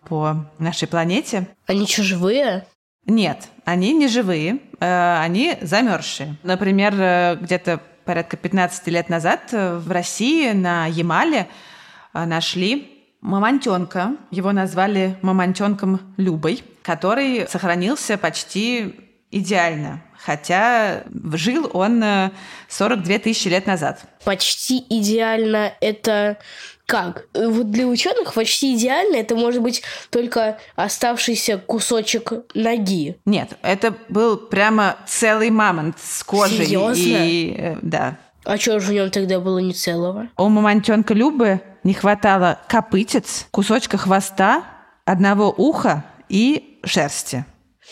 по 0.07 0.49
нашей 0.59 0.87
планете. 0.87 1.47
Они 1.67 1.85
что, 1.85 2.03
живые? 2.03 2.65
Нет, 3.05 3.49
они 3.65 3.93
не 3.93 4.07
живые, 4.07 4.59
э, 4.79 5.17
они 5.19 5.57
замерзшие. 5.61 6.37
Например, 6.43 6.93
э, 6.97 7.35
где-то 7.41 7.81
порядка 8.05 8.37
15 8.37 8.87
лет 8.87 9.09
назад 9.09 9.49
э, 9.51 9.77
в 9.77 9.91
России 9.91 10.51
на 10.51 10.87
Ямале 10.87 11.47
нашли 12.13 13.03
мамонтенка. 13.21 14.15
Его 14.29 14.51
назвали 14.51 15.17
мамонтенком 15.21 15.99
Любой, 16.17 16.63
который 16.83 17.47
сохранился 17.47 18.17
почти 18.17 18.95
идеально. 19.31 20.01
Хотя 20.25 21.03
жил 21.33 21.69
он 21.73 22.03
42 22.69 23.19
тысячи 23.19 23.49
лет 23.49 23.67
назад. 23.67 24.01
Почти 24.23 24.83
идеально 24.89 25.73
это 25.81 26.37
как? 26.85 27.25
Вот 27.33 27.71
для 27.71 27.87
ученых 27.87 28.33
почти 28.33 28.75
идеально 28.75 29.17
это 29.17 29.35
может 29.35 29.61
быть 29.61 29.83
только 30.09 30.59
оставшийся 30.75 31.57
кусочек 31.57 32.31
ноги. 32.53 33.17
Нет, 33.25 33.57
это 33.61 33.95
был 34.09 34.37
прямо 34.37 34.97
целый 35.07 35.49
мамонт 35.49 35.97
с 35.99 36.23
кожей. 36.23 36.65
Серьезно? 36.65 37.01
И, 37.01 37.55
э, 37.57 37.77
да. 37.81 38.17
А 38.45 38.57
что 38.57 38.79
же 38.79 38.91
в 38.91 38.93
нем 38.93 39.09
тогда 39.09 39.39
было 39.39 39.59
не 39.59 39.73
целого? 39.73 40.29
У 40.37 40.49
мамонтенка 40.49 41.13
Любы 41.13 41.61
не 41.83 41.93
хватало 41.93 42.59
копытец, 42.67 43.47
кусочка 43.51 43.97
хвоста, 43.97 44.63
одного 45.05 45.53
уха 45.55 46.05
и 46.27 46.79
шерсти. 46.85 47.45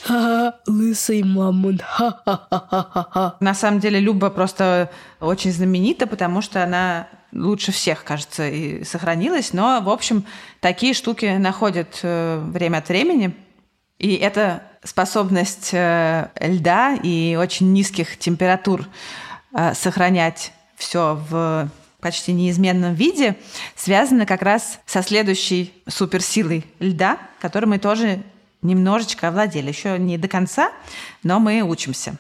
Ха-ха, 0.04 0.60
лысый 0.68 1.24
мамонт. 1.24 1.82
Ха-ха-ха-ха-ха. 1.82 3.36
На 3.40 3.54
самом 3.54 3.80
деле 3.80 4.00
Люба 4.00 4.30
просто 4.30 4.90
очень 5.20 5.52
знаменита, 5.52 6.08
потому 6.08 6.42
что 6.42 6.64
она 6.64 7.08
лучше 7.34 7.72
всех, 7.72 8.04
кажется, 8.04 8.48
и 8.48 8.84
сохранилась. 8.84 9.54
Но, 9.54 9.82
в 9.82 9.90
общем, 9.90 10.26
такие 10.60 10.94
штуки 10.94 11.38
находят 11.38 12.00
э, 12.04 12.40
время 12.40 12.78
от 12.78 12.90
времени. 12.90 13.36
И 14.00 14.16
эта 14.16 14.64
способность 14.84 15.70
э, 15.74 16.30
льда 16.40 16.96
и 16.96 17.38
очень 17.40 17.72
низких 17.72 18.18
температур 18.18 18.88
э, 19.54 19.74
сохранять 19.76 20.54
все 20.76 21.22
в 21.30 21.70
почти 22.00 22.34
неизменном 22.34 22.96
виде 22.96 23.36
связана 23.76 24.26
как 24.26 24.42
раз 24.42 24.80
со 24.88 25.04
следующей 25.04 25.72
суперсилой 25.88 26.66
льда, 26.80 27.20
которой 27.40 27.66
мы 27.66 27.78
тоже 27.78 28.24
немножечко 28.62 29.30
овладели. 29.30 29.70
Еще 29.70 29.98
не 29.98 30.18
до 30.18 30.28
конца, 30.28 30.72
но 31.24 31.40
мы 31.40 31.62
учимся 31.62 32.16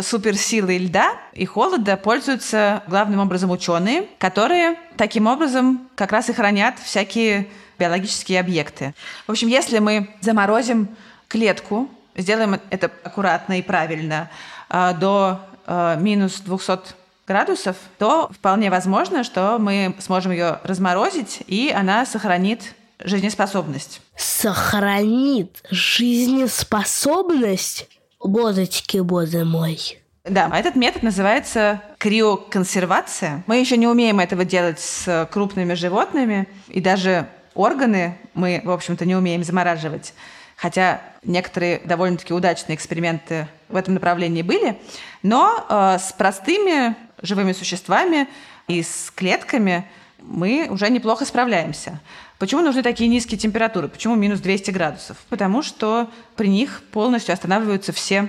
суперсилой 0.00 0.78
льда 0.78 1.12
и 1.34 1.44
холода 1.44 1.96
пользуются 1.96 2.82
главным 2.86 3.20
образом 3.20 3.50
ученые, 3.50 4.08
которые 4.18 4.76
таким 4.96 5.26
образом 5.26 5.88
как 5.94 6.12
раз 6.12 6.30
и 6.30 6.32
хранят 6.32 6.78
всякие 6.78 7.48
биологические 7.78 8.40
объекты. 8.40 8.94
В 9.26 9.32
общем, 9.32 9.48
если 9.48 9.78
мы 9.80 10.08
заморозим 10.20 10.88
клетку, 11.28 11.90
сделаем 12.16 12.58
это 12.70 12.90
аккуратно 13.04 13.58
и 13.58 13.62
правильно, 13.62 14.30
а, 14.68 14.94
до 14.94 15.40
а, 15.66 15.96
минус 15.96 16.40
200 16.40 16.94
градусов, 17.26 17.76
то 17.98 18.30
вполне 18.32 18.70
возможно, 18.70 19.24
что 19.24 19.58
мы 19.58 19.94
сможем 19.98 20.32
ее 20.32 20.58
разморозить, 20.64 21.42
и 21.46 21.72
она 21.74 22.06
сохранит 22.06 22.74
жизнеспособность. 23.04 24.00
Сохранит 24.16 25.62
жизнеспособность? 25.70 27.88
Бозочки, 28.22 28.98
боже 28.98 29.44
мой. 29.44 29.98
Да, 30.24 30.48
этот 30.56 30.76
метод 30.76 31.02
называется 31.02 31.82
криоконсервация. 31.98 33.42
Мы 33.46 33.58
еще 33.58 33.76
не 33.76 33.88
умеем 33.88 34.20
этого 34.20 34.44
делать 34.44 34.78
с 34.78 35.28
крупными 35.32 35.74
животными, 35.74 36.46
и 36.68 36.80
даже 36.80 37.26
органы 37.54 38.16
мы, 38.34 38.60
в 38.64 38.70
общем-то, 38.70 39.04
не 39.04 39.16
умеем 39.16 39.42
замораживать. 39.42 40.14
хотя 40.56 41.00
некоторые 41.24 41.80
довольно-таки 41.84 42.32
удачные 42.32 42.76
эксперименты 42.76 43.48
в 43.68 43.74
этом 43.74 43.94
направлении 43.94 44.42
были, 44.42 44.78
но 45.24 45.66
э, 45.68 45.98
с 45.98 46.12
простыми 46.12 46.94
живыми 47.20 47.52
существами 47.52 48.28
и 48.68 48.84
с 48.84 49.10
клетками 49.12 49.84
мы 50.20 50.68
уже 50.70 50.88
неплохо 50.88 51.24
справляемся. 51.24 51.98
Почему 52.42 52.60
нужны 52.60 52.82
такие 52.82 53.08
низкие 53.08 53.38
температуры? 53.38 53.86
Почему 53.86 54.16
минус 54.16 54.40
200 54.40 54.72
градусов? 54.72 55.16
Потому 55.28 55.62
что 55.62 56.10
при 56.34 56.48
них 56.48 56.82
полностью 56.90 57.32
останавливаются 57.34 57.92
все 57.92 58.26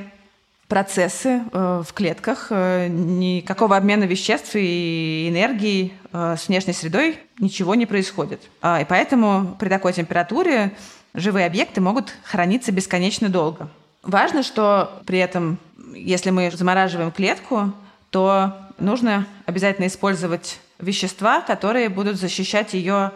процессы 0.67 1.41
э, 1.51 1.83
в 1.83 1.91
клетках, 1.93 2.49
э, 2.51 2.89
никакого 2.89 3.75
обмена 3.75 4.03
веществ 4.03 4.51
и 4.53 5.29
энергии 5.31 5.93
э, 6.11 6.35
с 6.37 6.47
внешней 6.47 6.73
средой 6.73 7.17
ничего 7.39 7.73
не 7.73 7.87
происходит. 7.87 8.39
А, 8.61 8.81
и 8.81 8.85
поэтому 8.85 9.55
при 9.57 9.67
такой 9.67 9.93
температуре 9.93 10.73
живые 11.15 11.47
объекты 11.47 11.81
могут 11.81 12.13
храниться 12.21 12.71
бесконечно 12.71 13.29
долго. 13.29 13.67
Важно, 14.03 14.43
что 14.43 15.01
при 15.07 15.17
этом, 15.17 15.57
если 15.95 16.29
мы 16.29 16.51
замораживаем 16.51 17.11
клетку, 17.11 17.73
то 18.11 18.55
нужно 18.77 19.25
обязательно 19.47 19.87
использовать 19.87 20.59
вещества, 20.77 21.41
которые 21.41 21.89
будут 21.89 22.17
защищать 22.17 22.75
ее 22.75 23.11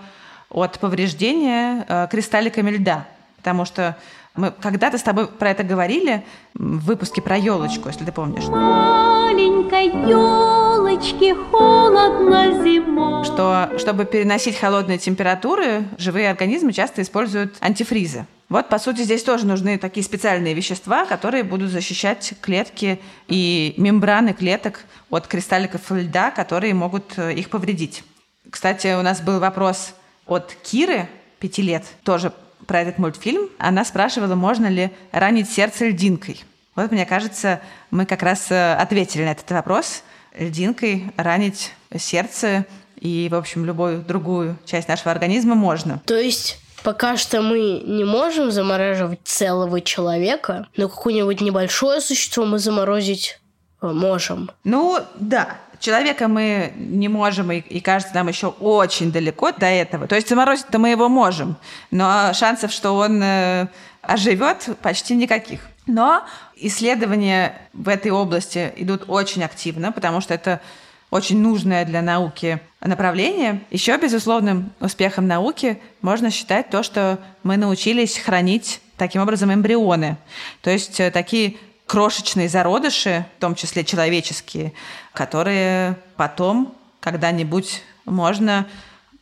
от 0.50 0.80
повреждения 0.80 2.08
кристалликами 2.10 2.72
льда. 2.72 3.06
Потому 3.38 3.66
что 3.66 3.96
мы 4.36 4.52
когда-то 4.52 4.98
с 4.98 5.04
тобой 5.04 5.28
про 5.28 5.50
это 5.50 5.64
говорили 5.64 6.24
в 6.54 6.86
выпуске 6.86 7.22
про 7.22 7.38
елочку, 7.38 7.90
если 7.90 8.06
ты 8.06 8.12
помнишь. 8.12 8.46
Маленькой 8.46 9.88
елочке 10.08 11.34
холодно 11.34 12.64
зимой. 12.64 13.26
Что, 13.26 13.72
чтобы 13.78 14.06
переносить 14.06 14.58
холодные 14.58 15.00
температуры, 15.00 15.86
живые 15.98 16.30
организмы 16.30 16.72
часто 16.72 17.02
используют 17.02 17.56
антифризы. 17.62 18.28
Вот, 18.50 18.70
по 18.70 18.78
сути, 18.80 19.02
здесь 19.02 19.24
тоже 19.24 19.46
нужны 19.46 19.78
такие 19.78 20.04
специальные 20.06 20.54
вещества, 20.54 21.06
которые 21.06 21.44
будут 21.44 21.70
защищать 21.70 22.36
клетки 22.40 23.02
и 23.28 23.74
мембраны 23.78 24.34
клеток 24.34 24.86
от 25.10 25.28
кристалликов 25.28 25.82
льда, 25.92 26.32
которые 26.32 26.74
могут 26.74 27.18
э, 27.18 27.34
их 27.34 27.50
повредить. 27.50 28.04
Кстати, 28.50 28.98
у 28.98 29.02
нас 29.02 29.20
был 29.20 29.40
вопрос 29.40 29.96
от 30.28 30.56
Киры, 30.64 31.08
пяти 31.40 31.62
лет, 31.62 31.84
тоже 32.04 32.32
про 32.66 32.82
этот 32.82 32.98
мультфильм, 32.98 33.50
она 33.58 33.86
спрашивала, 33.86 34.36
можно 34.36 34.68
ли 34.68 34.92
ранить 35.12 35.50
сердце 35.50 35.88
льдинкой. 35.88 36.44
Вот, 36.76 36.92
мне 36.92 37.06
кажется, 37.06 37.62
мы 37.90 38.06
как 38.06 38.22
раз 38.22 38.52
э, 38.52 38.74
ответили 38.74 39.24
на 39.24 39.32
этот 39.32 39.50
вопрос. 39.52 40.04
Льдинкой 40.38 41.12
ранить 41.18 41.72
сердце 41.98 42.66
и, 43.00 43.28
в 43.32 43.36
общем, 43.36 43.66
любую 43.66 44.02
другую 44.02 44.58
часть 44.66 44.88
нашего 44.88 45.12
организма 45.12 45.56
можно. 45.56 46.02
То 46.06 46.16
есть 46.16 46.60
пока 46.84 47.18
что 47.18 47.42
мы 47.42 47.82
не 47.86 48.04
можем 48.04 48.52
замораживать 48.52 49.22
целого 49.24 49.82
человека, 49.82 50.68
но 50.78 50.88
какое-нибудь 50.88 51.42
небольшое 51.42 52.02
существо 52.02 52.46
мы 52.46 52.60
заморозить 52.60 53.40
э, 53.82 53.88
можем. 53.88 54.52
Ну, 54.64 55.00
да. 55.16 55.58
Человека 55.80 56.28
мы 56.28 56.74
не 56.76 57.08
можем, 57.08 57.52
и, 57.52 57.60
и 57.60 57.80
кажется, 57.80 58.16
нам 58.16 58.28
еще 58.28 58.48
очень 58.48 59.12
далеко 59.12 59.52
до 59.52 59.66
этого. 59.66 60.08
То 60.08 60.16
есть 60.16 60.30
заморозить-то 60.30 60.80
мы 60.80 60.90
его 60.90 61.10
можем, 61.10 61.58
но 61.92 62.32
шансов, 62.34 62.72
что 62.72 62.94
он 62.94 63.22
э, 63.22 63.68
оживет, 64.02 64.70
почти 64.82 65.16
никаких. 65.16 65.62
Но 65.86 66.24
исследования 66.56 67.62
в 67.74 67.88
этой 67.88 68.12
области 68.12 68.72
идут 68.78 69.06
очень 69.08 69.44
активно, 69.44 69.92
потому 69.92 70.22
что 70.22 70.34
это 70.34 70.62
очень 71.10 71.40
нужное 71.42 71.86
для 71.86 72.02
науки 72.02 72.60
направление. 72.82 73.62
Еще 73.72 73.98
безусловным 73.98 74.72
успехом 74.80 75.28
науки 75.28 75.80
можно 76.02 76.32
считать 76.32 76.70
то, 76.70 76.84
что 76.84 77.20
мы 77.44 77.58
научились 77.58 78.18
хранить 78.18 78.82
таким 78.98 79.22
образом 79.22 79.54
эмбрионы. 79.54 80.18
То 80.62 80.70
есть 80.70 81.00
э, 81.00 81.12
такие 81.12 81.58
крошечные 81.88 82.50
зародыши, 82.50 83.26
в 83.38 83.42
том 83.42 83.56
числе 83.56 83.84
человеческие, 83.84 84.74
которые 85.14 85.98
потом 86.18 86.76
когда-нибудь 87.00 87.82
можно 88.06 88.68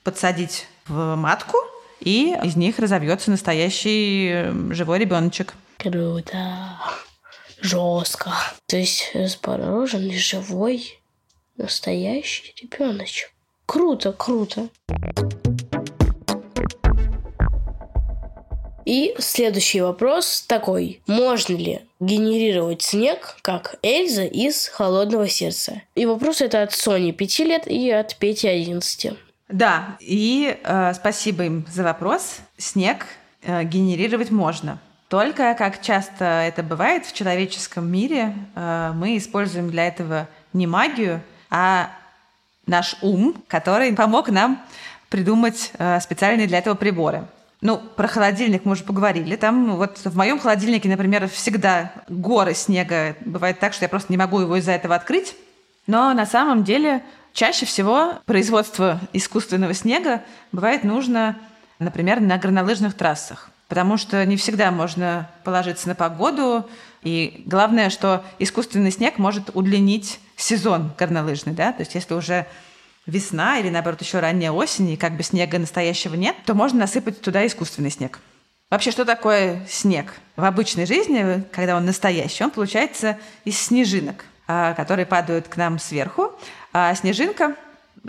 подсадить 0.04 0.68
в 0.88 1.16
матку, 1.16 1.58
и 2.00 2.36
из 2.44 2.56
них 2.56 2.80
разовьется 2.80 3.32
настоящий 3.32 4.30
э, 4.32 4.54
живой 4.72 5.00
ребеночек. 5.00 5.54
Круто. 5.78 6.80
Жестко. 7.62 8.32
То 8.68 8.78
есть 8.78 9.12
замороженный 9.14 10.18
живой 10.18 11.00
настоящий 11.58 12.54
ребеночек. 12.62 13.32
Круто, 13.66 14.12
круто. 14.12 14.70
И 18.86 19.16
следующий 19.18 19.82
вопрос 19.82 20.46
такой. 20.48 21.02
Можно 21.08 21.56
ли 21.56 21.82
генерировать 22.00 22.84
снег, 22.84 23.38
как 23.42 23.76
Эльза 23.82 24.24
из 24.24 24.68
«Холодного 24.68 25.28
сердца»? 25.28 25.82
И 25.96 26.06
вопрос 26.06 26.42
это 26.42 26.62
от 26.62 26.72
Сони 26.72 27.12
5 27.12 27.40
лет 27.40 27.68
и 27.68 27.90
от 27.90 28.16
Пети 28.18 28.48
11. 28.48 29.14
Да, 29.50 29.98
и 30.00 30.58
э, 30.64 30.94
спасибо 30.94 31.44
им 31.44 31.66
за 31.72 31.84
вопрос. 31.84 32.38
Снег 32.58 33.06
э, 33.44 33.64
генерировать 33.64 34.32
можно. 34.32 34.80
Только, 35.08 35.54
как 35.56 35.82
часто 35.82 36.26
это 36.26 36.64
бывает 36.64 37.06
в 37.06 37.14
человеческом 37.14 37.92
мире, 37.92 38.36
э, 38.56 38.92
мы 38.96 39.18
используем 39.18 39.70
для 39.70 39.88
этого 39.88 40.28
не 40.54 40.68
магию, 40.68 41.22
а 41.50 41.92
наш 42.66 42.96
ум, 43.02 43.36
который 43.48 43.94
помог 43.94 44.30
нам 44.30 44.64
придумать 45.10 45.72
э, 45.78 46.00
специальные 46.02 46.48
для 46.48 46.58
этого 46.58 46.76
приборы. 46.76 47.26
Ну, 47.66 47.80
про 47.80 48.08
холодильник 48.08 48.64
мы 48.64 48.74
уже 48.74 48.84
поговорили. 48.84 49.36
Там 49.36 49.78
вот 49.78 49.98
в 49.98 50.16
моем 50.16 50.38
холодильнике, 50.38 50.88
например, 50.88 51.28
всегда 51.28 51.92
горы 52.08 52.54
снега. 52.54 53.16
Бывает 53.26 53.60
так, 53.60 53.74
что 53.74 53.86
я 53.86 53.90
просто 53.90 54.14
не 54.14 54.18
могу 54.18 54.40
его 54.40 54.56
из-за 54.58 54.74
этого 54.74 54.94
открыть. 54.94 55.36
Но 55.88 56.14
на 56.14 56.28
самом 56.28 56.64
деле 56.64 57.02
чаще 57.34 57.66
всего 57.66 58.20
производство 58.28 59.00
искусственного 59.14 59.74
снега 59.74 60.22
бывает 60.52 60.84
нужно, 60.84 61.40
например, 61.80 62.20
на 62.20 62.38
горнолыжных 62.38 62.94
трассах. 62.94 63.50
Потому 63.68 63.98
что 63.98 64.24
не 64.28 64.38
всегда 64.38 64.70
можно 64.70 65.28
положиться 65.44 65.88
на 65.88 65.96
погоду. 65.96 66.70
И 67.02 67.42
главное, 67.48 67.90
что 67.90 68.24
искусственный 68.38 68.92
снег 68.92 69.18
может 69.18 69.50
удлинить 69.56 70.20
сезон 70.36 70.92
горнолыжный. 71.00 71.54
Да? 71.54 71.72
То 71.74 71.82
есть 71.82 71.96
если 71.96 72.14
уже 72.14 72.46
весна 73.06 73.60
или, 73.60 73.70
наоборот, 73.70 74.02
еще 74.02 74.20
ранняя 74.20 74.52
осень, 74.52 74.92
и 74.92 74.98
как 74.98 75.16
бы 75.16 75.24
снега 75.24 75.60
настоящего 75.60 76.16
нет, 76.16 76.36
то 76.46 76.54
можно 76.54 76.80
насыпать 76.80 77.22
туда 77.22 77.46
искусственный 77.46 77.92
снег. 77.92 78.20
Вообще, 78.70 78.92
что 78.92 79.06
такое 79.06 79.66
снег? 79.70 80.14
В 80.36 80.44
обычной 80.44 80.86
жизни, 80.86 81.44
когда 81.52 81.78
он 81.78 81.86
настоящий, 81.86 82.44
он 82.44 82.52
получается 82.52 83.18
из 83.44 83.60
снежинок, 83.60 84.26
а, 84.48 84.74
которые 84.74 85.06
падают 85.06 85.48
к 85.48 85.56
нам 85.56 85.78
сверху. 85.80 86.32
А 86.74 86.94
снежинка 86.96 87.56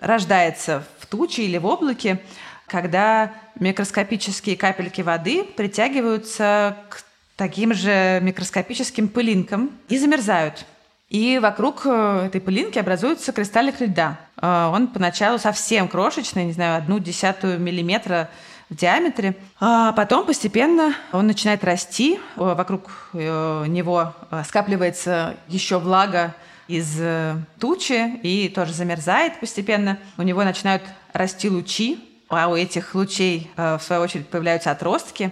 рождается 0.01 0.83
в 0.99 1.07
туче 1.07 1.43
или 1.43 1.59
в 1.59 1.67
облаке, 1.67 2.21
когда 2.67 3.35
микроскопические 3.61 4.57
капельки 4.57 5.03
воды 5.03 5.45
притягиваются 5.45 6.77
к 6.89 7.05
таким 7.37 7.75
же 7.75 8.19
микроскопическим 8.23 9.09
пылинкам 9.09 9.71
и 9.89 9.99
замерзают. 9.99 10.65
И 11.09 11.39
вокруг 11.39 11.83
э, 11.85 12.25
этой 12.27 12.41
пылинки 12.41 12.79
образуется 12.79 13.33
кристаллик 13.33 13.81
льда. 13.81 14.19
Э, 14.41 14.71
он 14.73 14.89
поначалу 14.89 15.39
совсем 15.39 15.89
крошечный, 15.89 16.45
не 16.45 16.53
знаю, 16.53 16.77
одну 16.77 16.99
десятую 16.99 17.59
миллиметра 17.59 18.31
в 18.69 18.75
диаметре. 18.75 19.37
А 19.61 19.93
потом 19.93 20.27
постепенно 20.27 20.95
он 21.13 21.27
начинает 21.27 21.65
расти. 21.65 22.19
Э, 22.37 22.55
вокруг 22.55 22.91
него 23.13 24.15
скапливается 24.45 25.37
еще 25.49 25.79
влага 25.79 26.35
из 26.69 27.01
тучи 27.61 28.17
и 28.23 28.49
тоже 28.49 28.73
замерзает 28.73 29.39
постепенно. 29.39 29.99
У 30.17 30.23
него 30.23 30.43
начинают 30.43 30.83
расти 31.13 31.49
лучи, 31.49 32.25
а 32.29 32.49
у 32.49 32.57
этих 32.57 32.95
лучей, 32.95 33.51
в 33.57 33.81
свою 33.81 34.03
очередь, 34.03 34.29
появляются 34.29 34.73
отростки. 34.73 35.31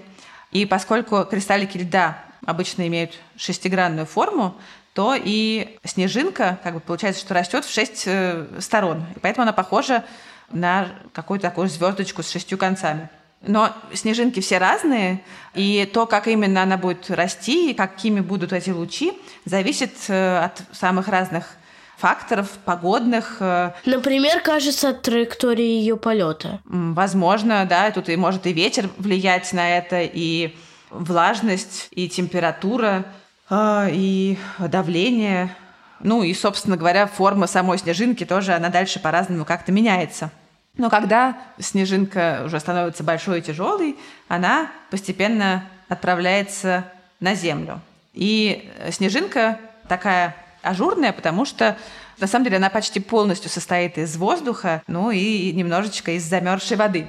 И 0.53 0.65
поскольку 0.65 1.25
кристаллики 1.25 1.79
льда 1.79 2.19
обычно 2.47 2.87
имеют 2.87 3.19
шестигранную 3.37 4.07
форму, 4.07 4.55
то 4.95 5.15
и 5.17 5.77
снежинка, 5.85 6.59
как 6.63 6.75
бы 6.75 6.81
получается, 6.81 7.21
что 7.21 7.35
растет 7.35 7.65
в 7.65 7.73
шесть 7.73 8.05
э, 8.07 8.47
сторон. 8.61 9.05
И 9.17 9.19
поэтому 9.19 9.43
она 9.43 9.53
похожа 9.53 10.05
на 10.51 10.89
какую-то 11.13 11.49
такую 11.49 11.69
звездочку 11.69 12.23
с 12.23 12.31
шестью 12.31 12.57
концами. 12.57 13.11
Но 13.43 13.73
снежинки 13.93 14.41
все 14.41 14.59
разные, 14.59 15.23
и 15.55 15.89
то, 15.93 16.07
как 16.07 16.29
именно 16.29 16.63
она 16.63 16.79
будет 16.79 17.11
расти 17.11 17.71
и 17.71 17.75
какими 17.75 18.21
будут 18.21 18.53
эти 18.53 18.71
лучи, 18.71 19.13
зависит 19.45 19.93
э, 20.09 20.39
от 20.39 20.63
самых 20.73 21.09
разных 21.09 21.57
факторов 21.97 22.51
погодных. 22.65 23.39
Э. 23.41 23.73
Например, 23.85 24.41
кажется, 24.41 24.91
от 24.91 25.03
траектории 25.03 25.65
ее 25.65 25.97
полета. 25.97 26.61
Возможно, 26.65 27.67
да, 27.69 27.91
тут 27.91 28.09
и 28.09 28.17
может 28.17 28.47
и 28.47 28.53
ветер 28.53 28.89
влиять 28.97 29.53
на 29.53 29.77
это, 29.77 30.03
и 30.03 30.55
влажность, 30.91 31.89
и 31.91 32.09
температура. 32.09 33.05
А, 33.51 33.89
и 33.91 34.39
давление. 34.59 35.55
Ну 36.01 36.23
и, 36.23 36.35
собственно 36.35 36.77
говоря, 36.77 37.07
форма 37.07 37.47
самой 37.47 37.79
снежинки 37.79 38.25
тоже, 38.25 38.55
она 38.55 38.69
дальше 38.69 39.01
по-разному 39.01 39.45
как-то 39.45 39.73
меняется. 39.73 40.31
Но 40.77 40.91
когда 40.91 41.39
снежинка 41.59 42.43
уже 42.45 42.59
становится 42.59 43.05
большой 43.05 43.39
и 43.39 43.43
тяжелой, 43.43 43.97
она 44.29 44.71
постепенно 44.91 45.65
отправляется 45.89 46.85
на 47.21 47.35
Землю. 47.35 47.81
И 48.13 48.71
снежинка 48.91 49.59
такая 49.89 50.35
ажурная, 50.63 51.13
потому 51.13 51.45
что 51.45 51.77
на 52.19 52.27
самом 52.27 52.45
деле 52.45 52.57
она 52.57 52.71
почти 52.71 53.01
полностью 53.01 53.51
состоит 53.51 53.99
из 53.99 54.17
воздуха, 54.17 54.83
ну 54.87 55.11
и 55.11 55.53
немножечко 55.53 56.13
из 56.13 56.25
замерзшей 56.25 56.77
воды. 56.77 57.07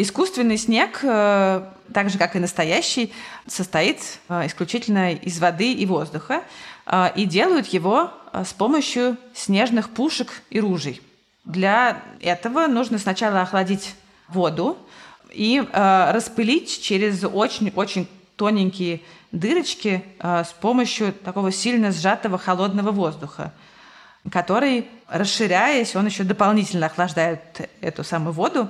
Искусственный 0.00 0.58
снег, 0.58 1.00
э, 1.02 1.64
так 1.92 2.08
же 2.08 2.18
как 2.18 2.36
и 2.36 2.38
настоящий, 2.38 3.12
состоит 3.48 3.98
э, 4.28 4.46
исключительно 4.46 5.12
из 5.12 5.40
воды 5.40 5.72
и 5.72 5.84
воздуха, 5.86 6.44
э, 6.86 7.08
и 7.16 7.24
делают 7.24 7.66
его 7.66 8.12
с 8.32 8.52
помощью 8.52 9.16
снежных 9.34 9.90
пушек 9.90 10.42
и 10.50 10.60
ружей. 10.60 11.02
Для 11.44 12.00
этого 12.20 12.68
нужно 12.68 12.98
сначала 12.98 13.40
охладить 13.40 13.96
воду 14.28 14.78
и 15.32 15.66
распылить 15.72 16.80
через 16.80 17.24
очень-очень 17.24 18.06
тоненькие 18.36 19.00
дырочки 19.32 20.04
с 20.20 20.54
помощью 20.60 21.12
такого 21.12 21.50
сильно 21.50 21.90
сжатого 21.90 22.38
холодного 22.38 22.92
воздуха 22.92 23.52
который, 24.30 24.86
расширяясь, 25.08 25.96
он 25.96 26.06
еще 26.06 26.22
дополнительно 26.22 26.86
охлаждает 26.86 27.70
эту 27.80 28.04
самую 28.04 28.32
воду. 28.32 28.68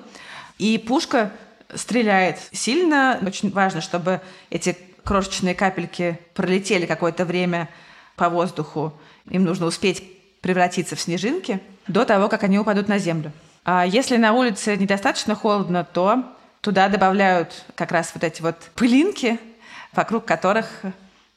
И 0.59 0.79
пушка 0.79 1.33
стреляет 1.75 2.39
сильно. 2.53 3.19
Очень 3.25 3.51
важно, 3.51 3.81
чтобы 3.81 4.21
эти 4.51 4.77
крошечные 5.05 5.55
капельки 5.55 6.19
пролетели 6.35 6.87
какое-то 6.87 7.25
время 7.25 7.69
по 8.17 8.29
воздуху. 8.29 8.93
Им 9.31 9.45
нужно 9.45 9.67
успеть 9.67 10.03
превратиться 10.41 10.97
в 10.97 11.01
снежинки 11.01 11.61
до 11.87 12.05
того, 12.05 12.29
как 12.29 12.43
они 12.43 12.59
упадут 12.59 12.89
на 12.89 12.99
землю. 12.99 13.33
А 13.65 13.85
если 13.87 14.17
на 14.17 14.33
улице 14.33 14.77
недостаточно 14.77 15.35
холодно, 15.35 15.85
то 15.85 16.25
туда 16.61 16.89
добавляют 16.89 17.65
как 17.75 17.93
раз 17.93 18.11
вот 18.15 18.25
эти 18.25 18.43
вот 18.43 18.57
пылинки, 18.75 19.39
вокруг 19.93 20.25
которых 20.25 20.83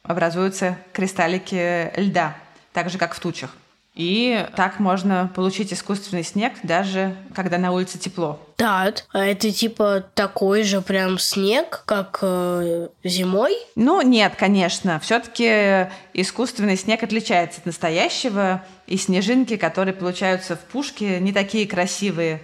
образуются 0.04 0.78
кристаллики 0.94 1.92
льда, 2.00 2.36
так 2.74 2.90
же, 2.90 2.98
как 2.98 3.14
в 3.14 3.20
тучах. 3.20 3.56
И 3.94 4.48
так 4.56 4.80
можно 4.80 5.30
получить 5.36 5.74
искусственный 5.74 6.24
снег, 6.24 6.54
даже 6.64 7.18
когда 7.36 7.58
на 7.58 7.74
улице 7.74 7.98
тепло. 8.00 8.40
Да, 8.58 8.94
а 9.12 9.26
это 9.26 9.52
типа 9.52 10.06
такой 10.14 10.64
же 10.64 10.82
прям 10.82 11.20
снег, 11.20 11.84
как 11.86 12.20
э, 12.22 12.88
зимой? 13.04 13.58
Ну, 13.76 14.02
нет, 14.02 14.34
конечно. 14.38 15.00
Все-таки 15.02 15.90
искусственный 16.14 16.78
снег 16.78 17.04
отличается 17.04 17.60
от 17.60 17.66
настоящего, 17.66 18.64
и 18.88 18.98
снежинки, 18.98 19.58
которые 19.58 19.94
получаются 19.94 20.56
в 20.56 20.60
пушке, 20.60 21.20
не 21.20 21.34
такие 21.34 21.68
красивые, 21.68 22.42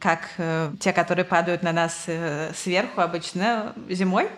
как 0.00 0.30
э, 0.38 0.72
те, 0.80 0.92
которые 0.92 1.24
падают 1.24 1.62
на 1.62 1.72
нас 1.72 2.04
э, 2.06 2.50
сверху 2.56 3.00
обычно 3.00 3.72
зимой. 3.88 4.28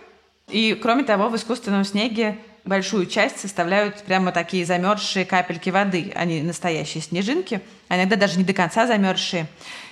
И 0.48 0.74
кроме 0.74 1.04
того, 1.04 1.28
в 1.28 1.36
искусственном 1.36 1.84
снеге 1.84 2.38
большую 2.64 3.06
часть 3.06 3.40
составляют 3.40 4.02
прямо 4.02 4.32
такие 4.32 4.64
замерзшие 4.64 5.24
капельки 5.24 5.70
воды, 5.70 6.12
а 6.14 6.24
не 6.24 6.42
настоящие 6.42 7.02
снежинки, 7.02 7.60
а 7.88 7.96
иногда 7.96 8.16
даже 8.16 8.38
не 8.38 8.44
до 8.44 8.52
конца 8.52 8.86
замерзшие. 8.86 9.46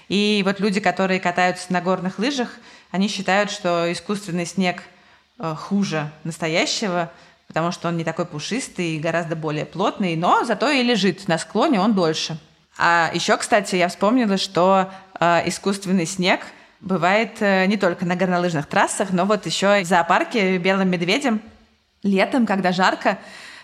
И 0.08 0.42
вот 0.44 0.60
люди, 0.60 0.80
которые 0.80 1.20
катаются 1.20 1.72
на 1.72 1.80
горных 1.80 2.18
лыжах, 2.18 2.48
они 2.90 3.08
считают, 3.08 3.50
что 3.50 3.90
искусственный 3.92 4.46
снег 4.46 4.82
э, 5.38 5.54
хуже 5.54 6.10
настоящего, 6.24 7.12
потому 7.46 7.72
что 7.72 7.88
он 7.88 7.96
не 7.96 8.04
такой 8.04 8.24
пушистый 8.24 8.96
и 8.96 8.98
гораздо 8.98 9.36
более 9.36 9.66
плотный, 9.66 10.16
но 10.16 10.44
зато 10.44 10.70
и 10.70 10.82
лежит 10.82 11.28
на 11.28 11.38
склоне 11.38 11.80
он 11.80 11.94
дольше. 11.94 12.38
А 12.78 13.10
еще, 13.12 13.36
кстати, 13.36 13.76
я 13.76 13.88
вспомнила, 13.88 14.38
что 14.38 14.90
э, 15.18 15.48
искусственный 15.48 16.06
снег 16.06 16.40
бывает 16.80 17.36
э, 17.40 17.66
не 17.66 17.76
только 17.76 18.06
на 18.06 18.16
горнолыжных 18.16 18.66
трассах, 18.66 19.10
но 19.10 19.24
вот 19.24 19.46
еще 19.46 19.82
в 19.82 19.84
зоопарке 19.84 20.58
белым 20.58 20.88
медведем 20.88 21.42
Летом, 22.02 22.46
когда 22.46 22.72
жарко, 22.72 23.18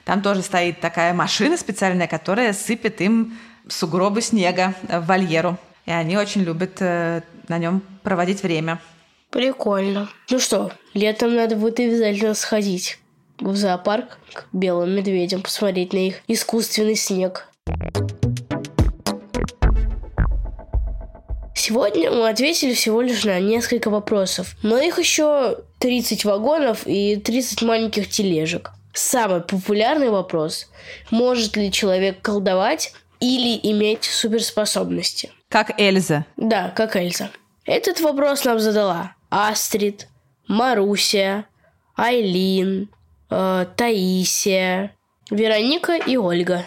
там 0.05 0.23
тоже 0.23 0.43
стоит 0.43 0.81
такая 0.81 1.15
машина 1.15 1.57
специальная, 1.57 2.07
которая 2.07 2.53
сыпет 2.53 3.01
им 3.01 3.39
сугробы 3.69 4.23
снега 4.23 4.75
в 4.83 5.07
вольеру. 5.07 5.59
И 5.87 5.91
они 5.91 6.17
очень 6.17 6.43
любят 6.43 6.79
э, 6.81 7.23
на 7.49 7.59
нем 7.59 7.83
проводить 8.03 8.43
время. 8.43 8.81
Прикольно. 9.31 10.09
Ну 10.31 10.39
что, 10.39 10.73
летом 10.95 11.35
надо 11.35 11.57
будет 11.57 11.81
обязательно 11.81 12.35
сходить 12.35 12.99
в 13.41 13.55
зоопарк 13.57 14.19
к 14.33 14.47
белым 14.53 14.91
медведям, 14.91 15.43
посмотреть 15.43 15.93
на 15.93 16.07
их 16.07 16.23
искусственный 16.29 16.95
снег. 16.95 17.49
Сегодня 21.57 22.11
мы 22.11 22.29
ответили 22.29 22.75
всего 22.75 23.01
лишь 23.01 23.25
на 23.25 23.41
несколько 23.41 23.89
вопросов, 23.89 24.55
но 24.63 24.79
их 24.79 24.99
еще 24.99 25.59
30 25.85 26.25
вагонов 26.25 26.87
и 26.87 27.17
30 27.17 27.61
маленьких 27.61 28.09
тележек. 28.09 28.71
Самый 28.95 29.43
популярный 29.43 30.09
вопрос– 30.09 30.71
может 31.11 31.59
ли 31.59 31.71
человек 31.71 32.23
колдовать 32.23 32.95
или 33.21 33.61
иметь 33.71 34.05
суперспособности? 34.05 35.31
Как 35.51 35.79
Эльза. 35.79 36.25
Да, 36.39 36.71
как 36.71 36.97
Эльза. 36.97 37.29
Этот 37.67 38.01
вопрос 38.01 38.47
нам 38.47 38.61
задала 38.61 39.13
Астрид, 39.29 40.09
Маруся, 40.49 41.45
Айлин, 41.97 42.89
э, 43.29 43.67
Таисия, 43.77 44.91
Вероника 45.31 45.97
и 45.97 46.17
Ольга. 46.17 46.65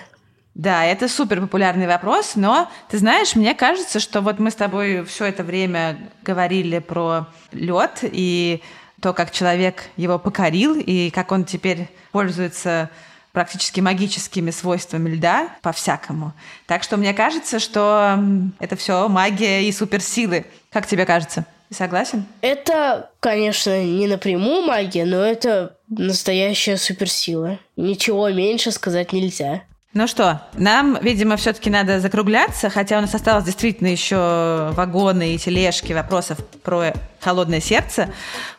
Да, 0.54 0.86
это 0.86 1.08
супер 1.08 1.42
популярный 1.42 1.88
вопрос, 1.88 2.36
но 2.36 2.70
ты 2.90 3.00
знаешь, 3.00 3.36
мне 3.36 3.56
кажется, 3.56 4.00
что 4.00 4.22
вот 4.22 4.38
мы 4.38 4.52
с 4.52 4.56
тобой 4.56 5.04
все 5.06 5.26
это 5.26 5.44
время 5.44 6.12
говорили 6.22 6.78
про 6.78 7.26
лед 7.52 8.00
и 8.04 8.62
то, 9.02 9.14
как 9.14 9.32
человек 9.32 9.84
его 9.96 10.20
покорил 10.20 10.76
и 10.76 11.10
как 11.12 11.32
он 11.32 11.46
теперь 11.46 11.90
пользуется 12.12 12.90
практически 13.32 13.82
магическими 13.82 14.50
свойствами 14.50 15.10
льда 15.10 15.50
по-всякому. 15.62 16.34
Так 16.66 16.82
что 16.82 16.98
мне 16.98 17.14
кажется, 17.14 17.60
что 17.60 18.20
это 18.60 18.76
все 18.76 19.08
магия 19.08 19.64
и 19.64 19.72
суперсилы. 19.72 20.46
Как 20.72 20.88
тебе 20.88 21.06
кажется? 21.06 21.46
Согласен? 21.70 22.26
Это, 22.42 23.12
конечно, 23.20 23.84
не 23.84 24.08
напрямую 24.08 24.64
магия, 24.64 25.06
но 25.06 25.18
это 25.18 25.78
настоящая 25.90 26.78
суперсила. 26.78 27.60
Ничего 27.76 28.30
меньше 28.30 28.72
сказать 28.72 29.14
нельзя. 29.14 29.64
Ну 29.94 30.06
что, 30.06 30.42
нам, 30.54 30.98
видимо, 31.02 31.38
все-таки 31.38 31.70
надо 31.70 32.00
закругляться, 32.00 32.70
хотя 32.70 32.98
у 32.98 33.02
нас 33.02 33.16
осталось 33.16 33.46
действительно 33.46 33.88
еще 33.88 34.72
вагоны 34.74 35.34
и 35.34 35.38
тележки 35.38 35.94
вопросов 35.94 36.38
про 36.62 36.94
холодное 37.22 37.62
сердце. 37.62 38.10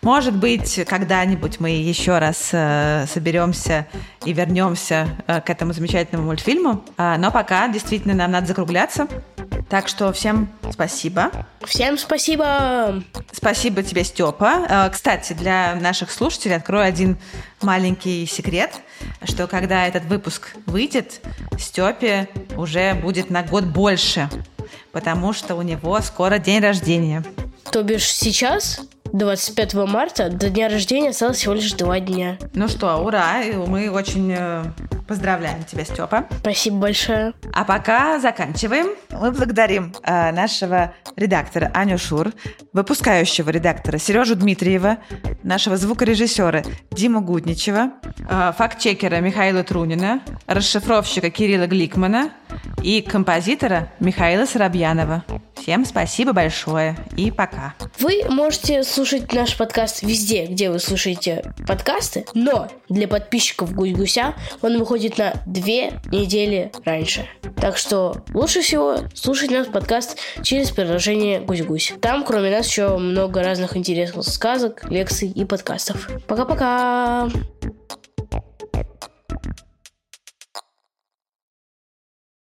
Может 0.02 0.34
быть, 0.34 0.80
когда-нибудь 0.86 1.60
мы 1.60 1.70
еще 1.70 2.18
раз 2.18 2.48
э, 2.52 3.04
соберемся 3.06 3.86
и 4.24 4.32
вернемся 4.32 5.06
э, 5.26 5.40
к 5.42 5.50
этому 5.50 5.74
замечательному 5.74 6.28
мультфильму. 6.28 6.82
А, 6.96 7.18
но 7.18 7.30
пока 7.30 7.68
действительно 7.68 8.14
нам 8.14 8.32
надо 8.32 8.46
закругляться. 8.46 9.06
Так 9.68 9.88
что 9.88 10.12
всем 10.12 10.48
спасибо. 10.72 11.30
Всем 11.66 11.98
спасибо. 11.98 13.02
Спасибо 13.32 13.82
тебе, 13.82 14.02
Степа. 14.02 14.66
Э, 14.68 14.90
кстати, 14.90 15.34
для 15.34 15.74
наших 15.74 16.10
слушателей 16.10 16.56
открою 16.56 16.84
один 16.84 17.18
маленький 17.60 18.24
секрет, 18.26 18.70
что 19.24 19.46
когда 19.46 19.86
этот 19.86 20.04
выпуск 20.04 20.54
выйдет, 20.66 21.20
Степе 21.58 22.28
уже 22.56 22.94
будет 22.94 23.28
на 23.28 23.42
год 23.42 23.64
больше, 23.64 24.30
потому 24.92 25.34
что 25.34 25.54
у 25.54 25.62
него 25.62 26.00
скоро 26.00 26.38
день 26.38 26.60
рождения. 26.60 27.22
То 27.70 27.82
бишь 27.82 28.10
сейчас 28.10 28.80
25 29.12 29.74
марта 29.86 30.28
до 30.28 30.50
дня 30.50 30.68
рождения 30.68 31.10
осталось 31.10 31.38
всего 31.38 31.54
лишь 31.54 31.72
два 31.72 32.00
дня. 32.00 32.38
Ну 32.54 32.68
что, 32.68 32.96
ура! 32.96 33.42
Мы 33.66 33.90
очень 33.90 34.34
э, 34.36 34.64
поздравляем 35.06 35.64
тебя, 35.64 35.84
Степа. 35.84 36.26
Спасибо 36.40 36.76
большое. 36.76 37.32
А 37.52 37.64
пока 37.64 38.20
заканчиваем. 38.20 38.88
Мы 39.10 39.32
благодарим 39.32 39.94
э, 40.02 40.32
нашего 40.32 40.94
редактора 41.16 41.70
Аню 41.74 41.98
Шур, 41.98 42.32
выпускающего 42.72 43.50
редактора 43.50 43.98
Сережу 43.98 44.36
Дмитриева, 44.36 44.98
нашего 45.42 45.76
звукорежиссера 45.76 46.62
Диму 46.90 47.22
Гудничева, 47.22 47.92
э, 48.28 48.52
фактчекера 48.56 49.16
Михаила 49.20 49.64
Трунина, 49.64 50.20
расшифровщика 50.46 51.30
Кирилла 51.30 51.66
Гликмана 51.66 52.30
и 52.82 53.00
композитора 53.00 53.90
Михаила 54.00 54.44
Соробьянова. 54.44 55.24
Всем 55.54 55.84
спасибо 55.84 56.32
большое 56.32 56.96
и 57.16 57.30
пока. 57.30 57.74
Вы 57.98 58.24
можете 58.28 58.84
слушать 58.98 59.32
наш 59.32 59.56
подкаст 59.56 60.02
везде, 60.02 60.46
где 60.46 60.70
вы 60.70 60.80
слушаете 60.80 61.54
подкасты, 61.68 62.24
но 62.34 62.66
для 62.88 63.06
подписчиков 63.06 63.72
Гусь-Гуся 63.72 64.34
он 64.60 64.76
выходит 64.76 65.18
на 65.18 65.34
две 65.46 66.00
недели 66.10 66.72
раньше. 66.84 67.24
Так 67.60 67.76
что 67.76 68.24
лучше 68.34 68.60
всего 68.60 68.96
слушать 69.14 69.52
наш 69.52 69.68
подкаст 69.68 70.18
через 70.42 70.72
приложение 70.72 71.38
Гусь-Гусь. 71.38 71.94
Там, 72.00 72.24
кроме 72.24 72.50
нас, 72.50 72.66
еще 72.66 72.98
много 72.98 73.44
разных 73.44 73.76
интересных 73.76 74.24
сказок, 74.24 74.82
лекций 74.90 75.28
и 75.28 75.44
подкастов. 75.44 76.10
Пока-пока! 76.26 77.28